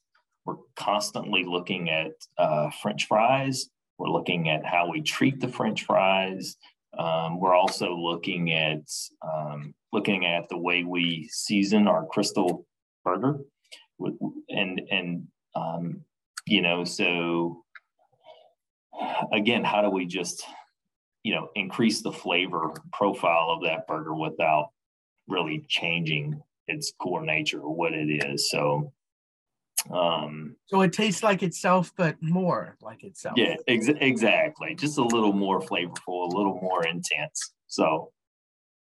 [0.45, 3.71] We're constantly looking at uh, French fries
[4.01, 6.57] we're looking at how we treat the French fries.
[6.99, 8.81] Um, we're also looking at
[9.23, 12.65] um, looking at the way we season our Krystal
[13.05, 13.41] burger,
[14.49, 16.01] and and um,
[16.47, 17.63] you know, so
[19.33, 20.45] again, how do we just
[21.23, 24.71] you know increase the flavor profile of that burger without
[25.29, 28.51] really changing its core nature or what it is?
[28.51, 28.93] So
[29.89, 33.35] um, so it tastes like itself, but more like itself.
[33.37, 34.75] Yeah, ex- exactly.
[34.75, 37.53] Just a little more flavorful, a little more intense.
[37.67, 38.13] So,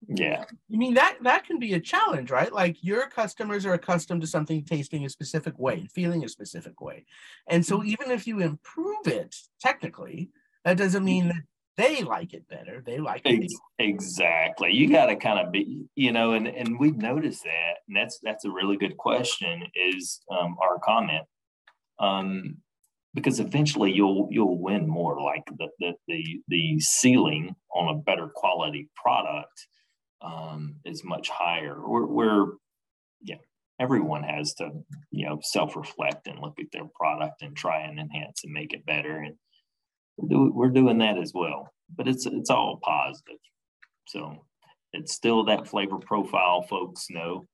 [0.07, 0.45] yeah.
[0.73, 2.51] I mean that that can be a challenge, right?
[2.51, 7.05] Like your customers are accustomed to something tasting a specific way, feeling a specific way,
[7.47, 7.89] and so mm-hmm.
[7.89, 10.31] even if you improve it technically,
[10.65, 11.43] that doesn't mean that
[11.77, 12.81] they like it better.
[12.85, 13.49] They like it.
[13.79, 14.73] Exactly.
[14.73, 18.19] You got to kind of be, you know, and and we noticed that, and that's
[18.21, 19.63] that's a really good question.
[19.75, 21.23] Is um, our comment,
[21.99, 22.57] um,
[23.13, 25.21] because eventually you'll you'll win more.
[25.21, 29.67] Like the the the, the ceiling on a better quality product
[30.21, 31.77] um, is much higher.
[31.85, 32.45] We're, we're
[33.21, 33.37] yeah.
[33.79, 34.69] Everyone has to,
[35.09, 38.85] you know, self-reflect and look at their product and try and enhance and make it
[38.85, 39.17] better.
[39.17, 39.35] And
[40.17, 43.37] we're doing that as well, but it's it's all positive.
[44.07, 44.45] So
[44.93, 47.47] it's still that flavor profile folks know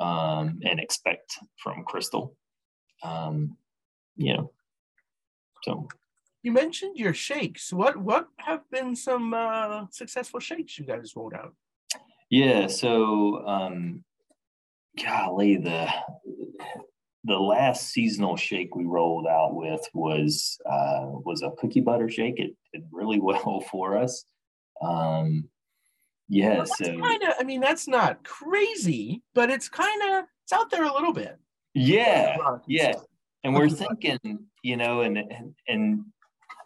[0.00, 2.32] um, and expect from Krystal.
[3.02, 3.56] Um,
[4.16, 4.52] you know,
[5.62, 5.88] so
[6.42, 7.72] you mentioned your shakes.
[7.72, 11.54] What what have been some uh, successful shakes you guys rolled out?
[12.30, 14.04] Yeah, so um,
[15.02, 15.88] golly, the
[17.26, 22.38] the last seasonal shake we rolled out with was uh, was a cookie butter shake.
[22.38, 24.24] It did really well for us.
[24.80, 25.48] Um,
[26.28, 27.34] yeah, well, so kind of.
[27.38, 31.38] I mean, that's not crazy, but it's kind of it's out there a little bit.
[31.74, 32.94] Yeah, yeah.
[33.44, 36.04] And we're thinking, you know, and and and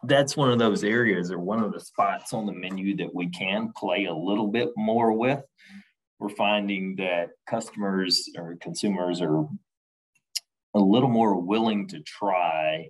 [0.05, 3.29] that's one of those areas or one of the spots on the menu that we
[3.29, 5.43] can play a little bit more with.
[6.19, 9.47] We're finding that customers or consumers are
[10.75, 12.89] a little more willing to try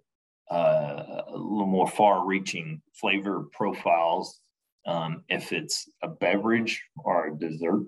[0.50, 4.40] uh, a little more far reaching flavor profiles
[4.86, 7.86] um, if it's a beverage or a dessert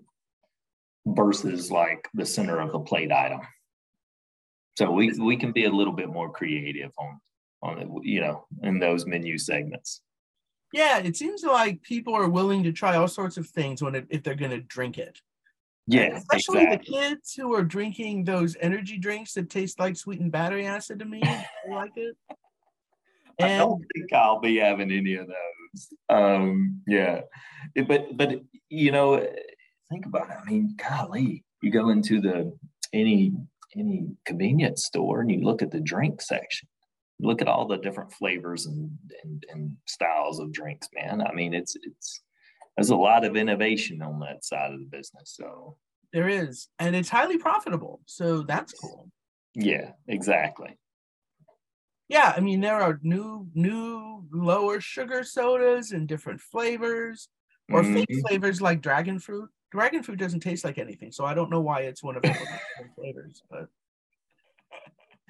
[1.07, 3.41] versus like the center of the plate item.
[4.79, 7.21] So we, we can be a little bit more creative on
[7.63, 10.01] on you know in those menu segments.
[10.73, 14.07] Yeah, it seems like people are willing to try all sorts of things when it,
[14.09, 15.21] if they're going to drink it.
[15.87, 16.93] Yeah, especially exactly.
[16.93, 21.05] the kids who are drinking those energy drinks that taste like sweetened battery acid to
[21.05, 21.21] me.
[21.25, 22.17] I like it.
[23.39, 25.89] And, I don't think I'll be having any of those.
[26.09, 27.23] Um, yeah,
[27.75, 29.27] it, but but you know,
[29.91, 30.37] think about it.
[30.41, 32.57] I mean, golly, you go into the
[32.93, 33.33] any
[33.77, 36.69] any convenience store and you look at the drink section.
[37.21, 38.91] look at all the different flavors and,
[39.23, 41.23] and, and styles of drinks, man.
[41.23, 42.21] I mean, it's it's
[42.77, 45.35] there's a lot of innovation on that side of the business.
[45.37, 45.77] So
[46.13, 48.01] there is, and it's highly profitable.
[48.07, 49.11] So that's cool.
[49.55, 50.79] Yeah, exactly.
[52.09, 57.29] Yeah, I mean there are new new lower sugar sodas and different flavors
[57.71, 57.95] or mm-hmm.
[57.95, 59.49] fake flavors like dragon fruit.
[59.71, 62.37] Dragon fruit doesn't taste like anything, so I don't know why it's one of the
[62.97, 63.69] flavors, but,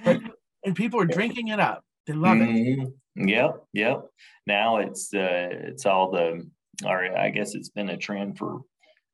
[0.04, 0.20] but
[0.64, 1.84] and people are drinking it up.
[2.06, 2.82] They love mm-hmm.
[2.82, 3.28] it.
[3.28, 4.06] Yep, yep.
[4.46, 6.48] Now it's uh it's all the
[6.84, 8.60] or I guess it's been a trend for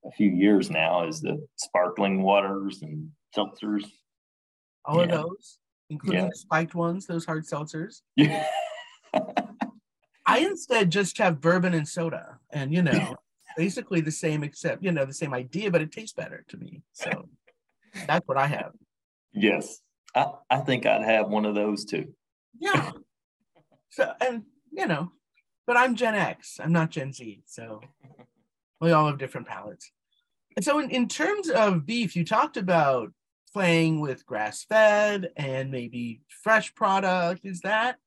[0.05, 3.85] a few years now is the sparkling waters and seltzers.
[4.85, 5.03] All yeah.
[5.05, 5.59] of those,
[5.91, 6.31] including yeah.
[6.33, 8.03] spiked ones, those hard seltzers.
[8.17, 8.47] Yeah.
[10.27, 13.17] I instead just have bourbon and soda, and you know,
[13.57, 16.83] basically the same, except you know, the same idea, but it tastes better to me.
[16.93, 17.29] So
[18.07, 18.73] that's what I have.
[19.33, 19.81] Yes,
[20.15, 22.15] I, I think I'd have one of those too.
[22.59, 22.93] Yeah.
[23.91, 25.11] So and you know,
[25.69, 26.59] but I'm Gen X.
[26.65, 27.83] I'm not Gen Z, so
[28.81, 29.93] we all have different palates.
[30.57, 33.13] And so, in, in terms of beef, you talked about
[33.53, 37.45] playing with grass fed and maybe fresh product.
[37.45, 37.99] Is that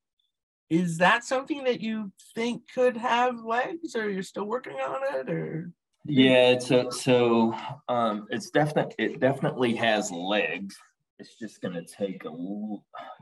[0.71, 5.29] is that something that you think could have legs, or you're still working on it,
[5.29, 5.71] or?
[6.03, 7.55] Yeah, so so
[7.87, 10.75] um, it's definitely it definitely has legs.
[11.19, 12.31] It's just going to take a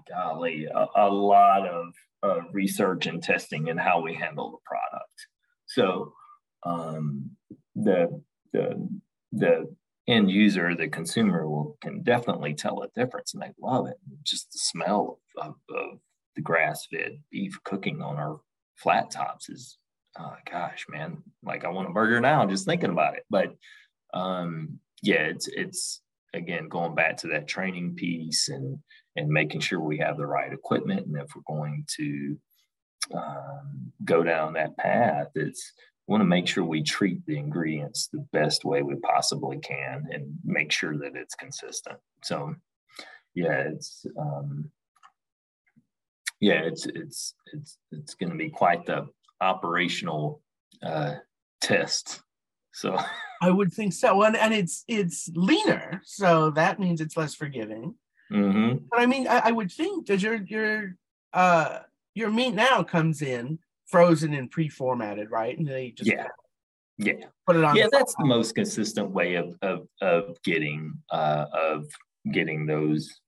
[0.10, 5.28] golly a, a lot of uh, research and testing and how we handle the product.
[5.68, 6.14] So
[6.66, 7.32] um,
[7.76, 8.22] the
[8.54, 8.90] the
[9.32, 9.76] the
[10.08, 13.98] end user, the consumer, will can definitely tell a difference, and they love it.
[14.24, 16.00] Just the smell of, of
[16.36, 18.40] the grass-fed beef cooking on our
[18.76, 19.78] flat tops is,
[20.18, 23.24] oh gosh, man, like I want a burger now just thinking about it.
[23.30, 23.56] But
[24.14, 26.02] um, yeah, it's it's
[26.34, 28.80] again going back to that training piece and
[29.16, 32.38] and making sure we have the right equipment, and if we're going to
[33.14, 35.74] um, go down that path, it's
[36.08, 40.34] want to make sure we treat the ingredients the best way we possibly can and
[40.44, 41.98] make sure that it's consistent.
[42.24, 42.56] So,
[43.36, 44.72] yeah, it's um,
[46.40, 49.08] yeah, it's it's it's it's going to be quite the
[49.40, 50.42] operational
[50.84, 51.16] uh,
[51.62, 52.22] test.
[52.74, 52.98] So
[53.42, 57.96] I would think so, and and it's it's leaner, so that means it's less forgiving.
[58.32, 58.86] Mm-hmm.
[58.92, 60.96] But I mean, I, I would think that your your
[61.34, 61.80] uh
[62.16, 65.58] your meat now comes in frozen and pre-formatted, right?
[65.58, 66.28] And they just yeah,
[66.98, 67.76] yeah, put it on.
[67.76, 71.88] Yeah, that's the most consistent way of of of getting uh, of
[72.32, 73.20] getting those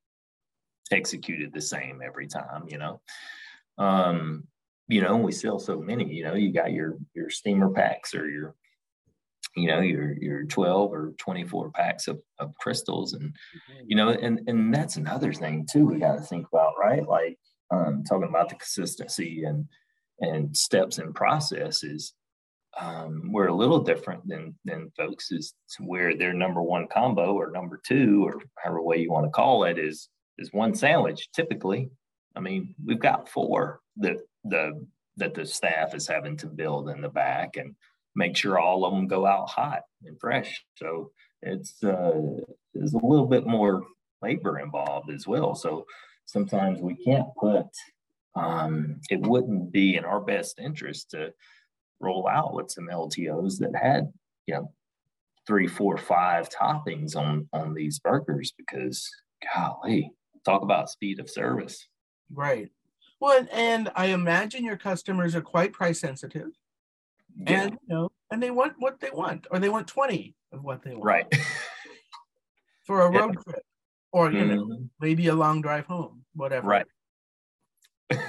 [0.92, 2.66] executed the same every time.
[2.68, 3.02] You know,
[3.78, 4.44] um,
[4.88, 6.14] you know, we sell so many.
[6.14, 8.56] You know, you got your your steamer packs or your
[9.56, 13.36] you know your your 12 or 24 packs of, of Krystals and
[13.86, 17.08] you know and and that's another thing too we got to think about right?
[17.08, 17.38] Like
[17.72, 19.66] um, talking about the consistency and
[20.20, 22.14] and steps and processes
[22.80, 27.52] um, we're a little different than than folks is where their number one combo or
[27.52, 31.90] number two or however way you want to call it is is one sandwich typically.
[32.36, 34.86] I mean we've got four that the
[35.18, 37.76] that the staff is having to build in the back and
[38.16, 42.38] make sure all of them go out hot and fresh so it's uh
[42.74, 43.84] there's a little bit more
[44.22, 45.86] labor involved as well so
[46.26, 47.68] sometimes we can't put
[48.36, 51.34] um, it wouldn't be in our best interest to
[52.00, 54.12] roll out with some LTOs that had,
[54.48, 54.72] you know,
[55.46, 59.10] three, four, five toppings on on these burgers because
[59.54, 60.12] golly,
[60.46, 61.88] talk about speed of service.
[62.34, 62.70] Right.
[63.20, 66.52] Well, and I imagine your customers are quite price sensitive.
[67.38, 67.64] Yeah.
[67.64, 70.84] And you know, and they want what they want, or they want 20 of what
[70.84, 71.06] they want.
[71.06, 71.26] Right.
[72.86, 73.52] for a road yeah.
[73.52, 73.64] trip.
[74.14, 74.56] Or you mm-hmm.
[74.56, 76.68] know, maybe a long drive home, whatever.
[76.68, 76.86] Right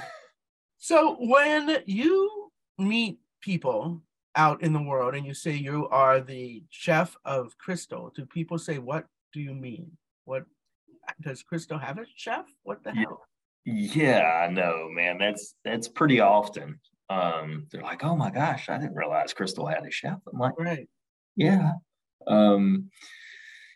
[0.77, 4.01] so when you meet people
[4.35, 8.57] out in the world and you say you are the chef of Krystal do people
[8.57, 9.91] say, what do you mean?
[10.25, 10.45] What
[11.21, 12.45] does Krystal have a chef?
[12.63, 13.21] What the hell?
[13.65, 15.17] Yeah, I know, man.
[15.17, 16.79] That's that's pretty often.
[17.13, 20.19] Um, they're like, oh my gosh, I didn't realize Krystal had a chef.
[20.31, 20.87] I'm like, right.
[21.35, 21.71] Yeah.
[22.27, 22.89] Um,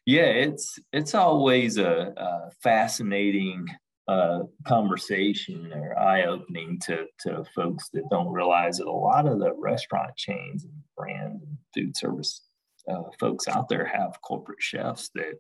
[0.06, 3.68] yeah, it's it's always a, a fascinating
[4.08, 9.40] uh, conversation or eye opening to, to folks that don't realize that a lot of
[9.40, 12.42] the restaurant chains and brand and food service
[12.90, 15.34] uh, folks out there have corporate chefs that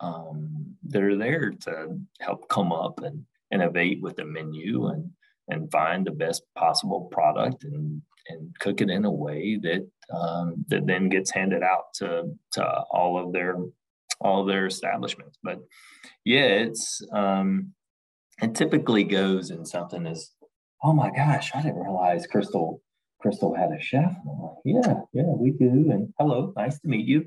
[0.00, 5.10] um, that are there to help come up and innovate with the menu and
[5.48, 10.64] and find the best possible product and and cook it in a way that um,
[10.68, 13.56] that then gets handed out to to all of their
[14.20, 15.38] all of their establishments.
[15.42, 15.58] But
[16.24, 17.72] yeah, it's um,
[18.42, 20.30] it typically goes in something as,
[20.82, 22.80] oh my gosh, I didn't realize Krystal
[23.24, 24.14] Krystal had a chef.
[24.24, 25.90] Like, yeah, yeah, we do.
[25.90, 27.26] And hello, nice to meet you.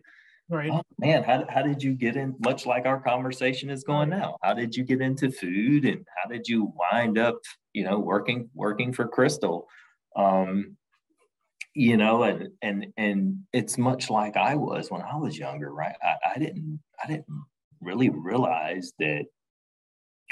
[0.50, 0.72] Right.
[0.72, 2.36] Oh, man, how, how did you get in?
[2.44, 4.38] Much like our conversation is going now.
[4.42, 7.36] How did you get into food, and how did you wind up,
[7.74, 9.66] you know, working working for Krystal?
[10.16, 10.76] Um,
[11.76, 15.96] you know, and and and it's much like I was when I was younger, right?
[16.02, 17.28] I, I didn't I didn't
[17.80, 19.26] really realize that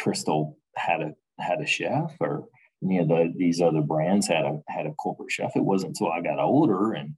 [0.02, 2.46] Krystal had a had a chef or
[2.84, 5.56] any of the, these other brands had a had a corporate chef.
[5.56, 7.14] It wasn't until I got older and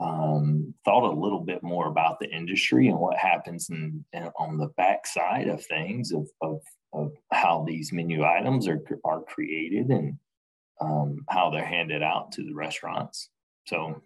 [0.00, 4.58] um, thought a little bit more about the industry and what happens in, in on
[4.58, 6.60] the backside of things of, of,
[6.92, 10.18] of how these menu items are are created and
[10.80, 13.30] um, how they're handed out to the restaurants.
[13.66, 14.02] So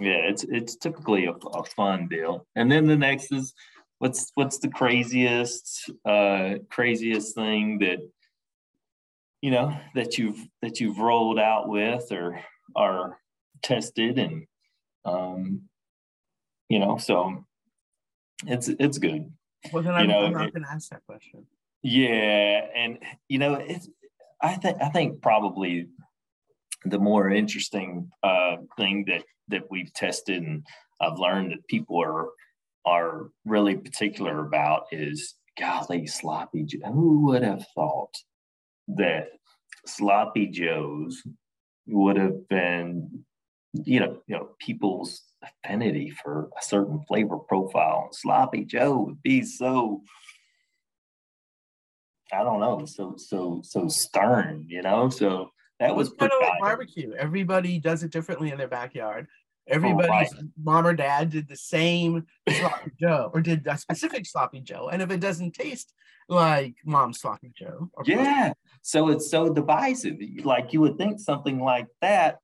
[0.00, 2.46] yeah, it's it's typically a, a fun deal.
[2.56, 3.52] And then the next is
[3.98, 7.98] what's what's the craziest uh craziest thing that
[9.42, 12.40] you know that you've that you've rolled out with or
[12.74, 13.18] are
[13.62, 14.46] tested and
[15.04, 15.62] um
[16.68, 17.44] you know so
[18.46, 19.30] it's it's good
[19.72, 21.46] well then i'm, know, I'm not gonna ask that question
[21.82, 22.98] yeah and
[23.28, 23.88] you know it's
[24.40, 25.88] i think i think probably
[26.84, 30.66] the more interesting uh thing that that we've tested and
[31.00, 32.28] i've learned that people are
[32.86, 36.92] are really particular about is golly sloppy Joe.
[36.92, 38.14] who would have thought
[38.88, 39.28] that
[39.86, 41.22] sloppy joes
[41.86, 43.24] would have been
[43.72, 49.42] you know you know people's affinity for a certain flavor profile sloppy joe would be
[49.42, 50.02] so
[52.32, 56.58] i don't know so so so stern you know so that was kind of like
[56.60, 59.26] barbecue everybody does it differently in their backyard
[59.70, 60.44] Everybody's oh, right.
[60.60, 64.88] mom or dad did the same sloppy Joe or did a specific sloppy Joe.
[64.88, 65.92] And if it doesn't taste
[66.28, 67.88] like mom's sloppy Joe.
[68.04, 68.52] Yeah.
[68.82, 70.16] So it's so divisive.
[70.44, 72.38] Like you would think something like that.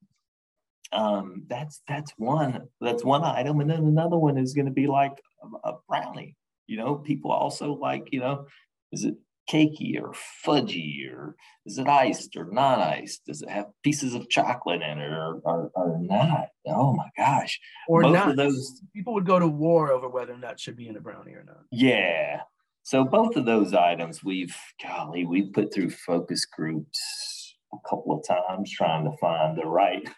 [0.92, 4.86] Um, that's that's one that's one item, and then another one is going to be
[4.86, 6.36] like a, a brownie.
[6.66, 8.46] You know, people also like you know,
[8.92, 9.16] is it
[9.48, 10.12] cakey or
[10.44, 13.24] fudgy or is it iced or not iced?
[13.26, 16.48] Does it have pieces of chocolate in it or, or, or not?
[16.66, 17.60] Oh my gosh.
[17.88, 18.30] Or both nuts.
[18.30, 21.00] of those people would go to war over whether or not should be in a
[21.00, 21.62] brownie or not.
[21.70, 22.40] Yeah.
[22.82, 28.26] So both of those items we've golly, we've put through focus groups a couple of
[28.26, 30.08] times trying to find the right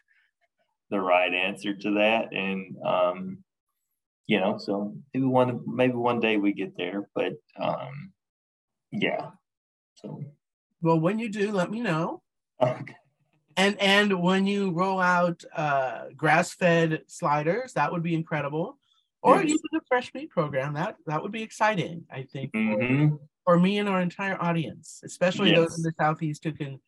[0.90, 2.32] the right answer to that.
[2.32, 3.38] And um,
[4.26, 8.12] you know, so maybe one maybe one day we get there, but um
[8.90, 9.30] yeah.
[9.96, 10.22] So.
[10.80, 12.22] Well, when you do, let me know.
[12.62, 12.94] Okay.
[13.56, 18.78] And and when you roll out uh, grass-fed sliders, that would be incredible.
[19.20, 19.46] Or yes.
[19.46, 22.04] even the fresh meat program, that that would be exciting.
[22.10, 23.16] I think mm-hmm.
[23.16, 25.58] for, for, me and our entire audience, especially yes.
[25.58, 26.78] those in the southeast who can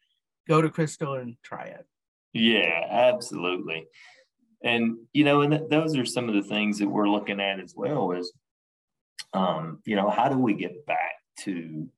[0.46, 1.84] go to Krystal and try it.
[2.32, 3.86] Yeah, absolutely.
[4.62, 7.60] And you know, and th- those are some of the things that we're looking at
[7.60, 8.12] as well.
[8.12, 8.32] Is
[9.32, 11.88] um, you know, how do we get back to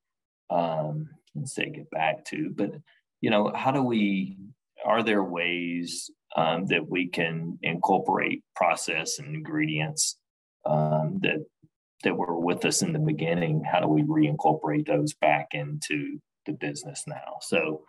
[0.50, 2.72] um, let's say get back to, but
[3.20, 4.36] you know, how do we?
[4.84, 10.18] Are there ways um, that we can incorporate process and ingredients
[10.66, 11.44] um, that
[12.04, 13.62] that were with us in the beginning?
[13.64, 17.38] How do we reincorporate those back into the business now?
[17.40, 17.82] So,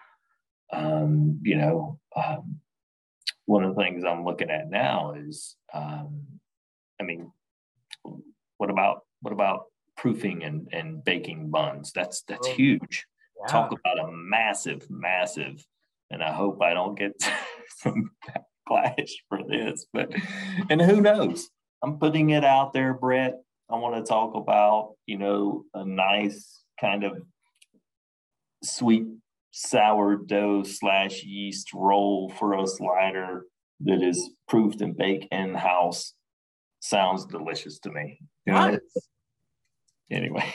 [0.73, 2.59] um, you know, um,
[3.45, 6.23] one of the things I'm looking at now is, um,
[6.99, 7.31] I mean,
[8.57, 9.65] what about what about
[9.97, 11.91] proofing and, and baking buns.
[11.93, 13.05] That's that's oh, huge.
[13.41, 13.51] Yeah.
[13.51, 15.65] Talk about a massive, massive,
[16.09, 17.13] and I hope I don't get
[17.77, 18.11] some
[18.69, 20.13] backlash for this, but
[20.69, 21.49] and who knows?
[21.83, 23.35] I'm putting it out there, Bret.
[23.69, 27.17] I want to talk about, you know, a nice kind of
[28.63, 29.05] sweet
[29.55, 33.45] sourdough slash yeast roll for a slider
[33.81, 36.13] that is proofed and baked in house.
[36.79, 38.19] Sounds delicious to me.
[38.45, 38.79] You know,
[40.11, 40.53] anyway.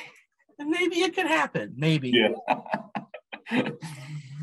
[0.59, 1.75] Maybe it could happen.
[1.77, 2.11] Maybe.
[2.11, 2.57] Yeah.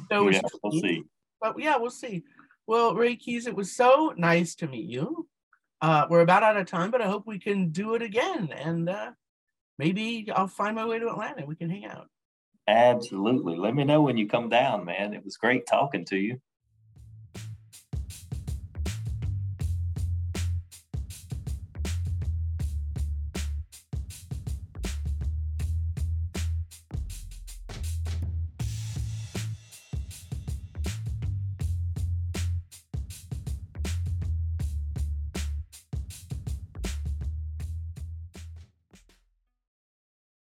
[0.10, 1.04] so yeah, we'll see.
[1.42, 2.24] But yeah, we'll see.
[2.66, 5.28] Well, Ray Keys, it was so nice to meet you.
[5.82, 8.50] Uh, we're about out of time, but I hope we can do it again.
[8.56, 9.12] And uh,
[9.78, 11.46] maybe I'll find my way to Atlanta.
[11.46, 12.08] We can hang out.
[12.68, 13.56] Absolutely.
[13.56, 15.14] Let me know when you come down, man.
[15.16, 16.40] It was great talking to you.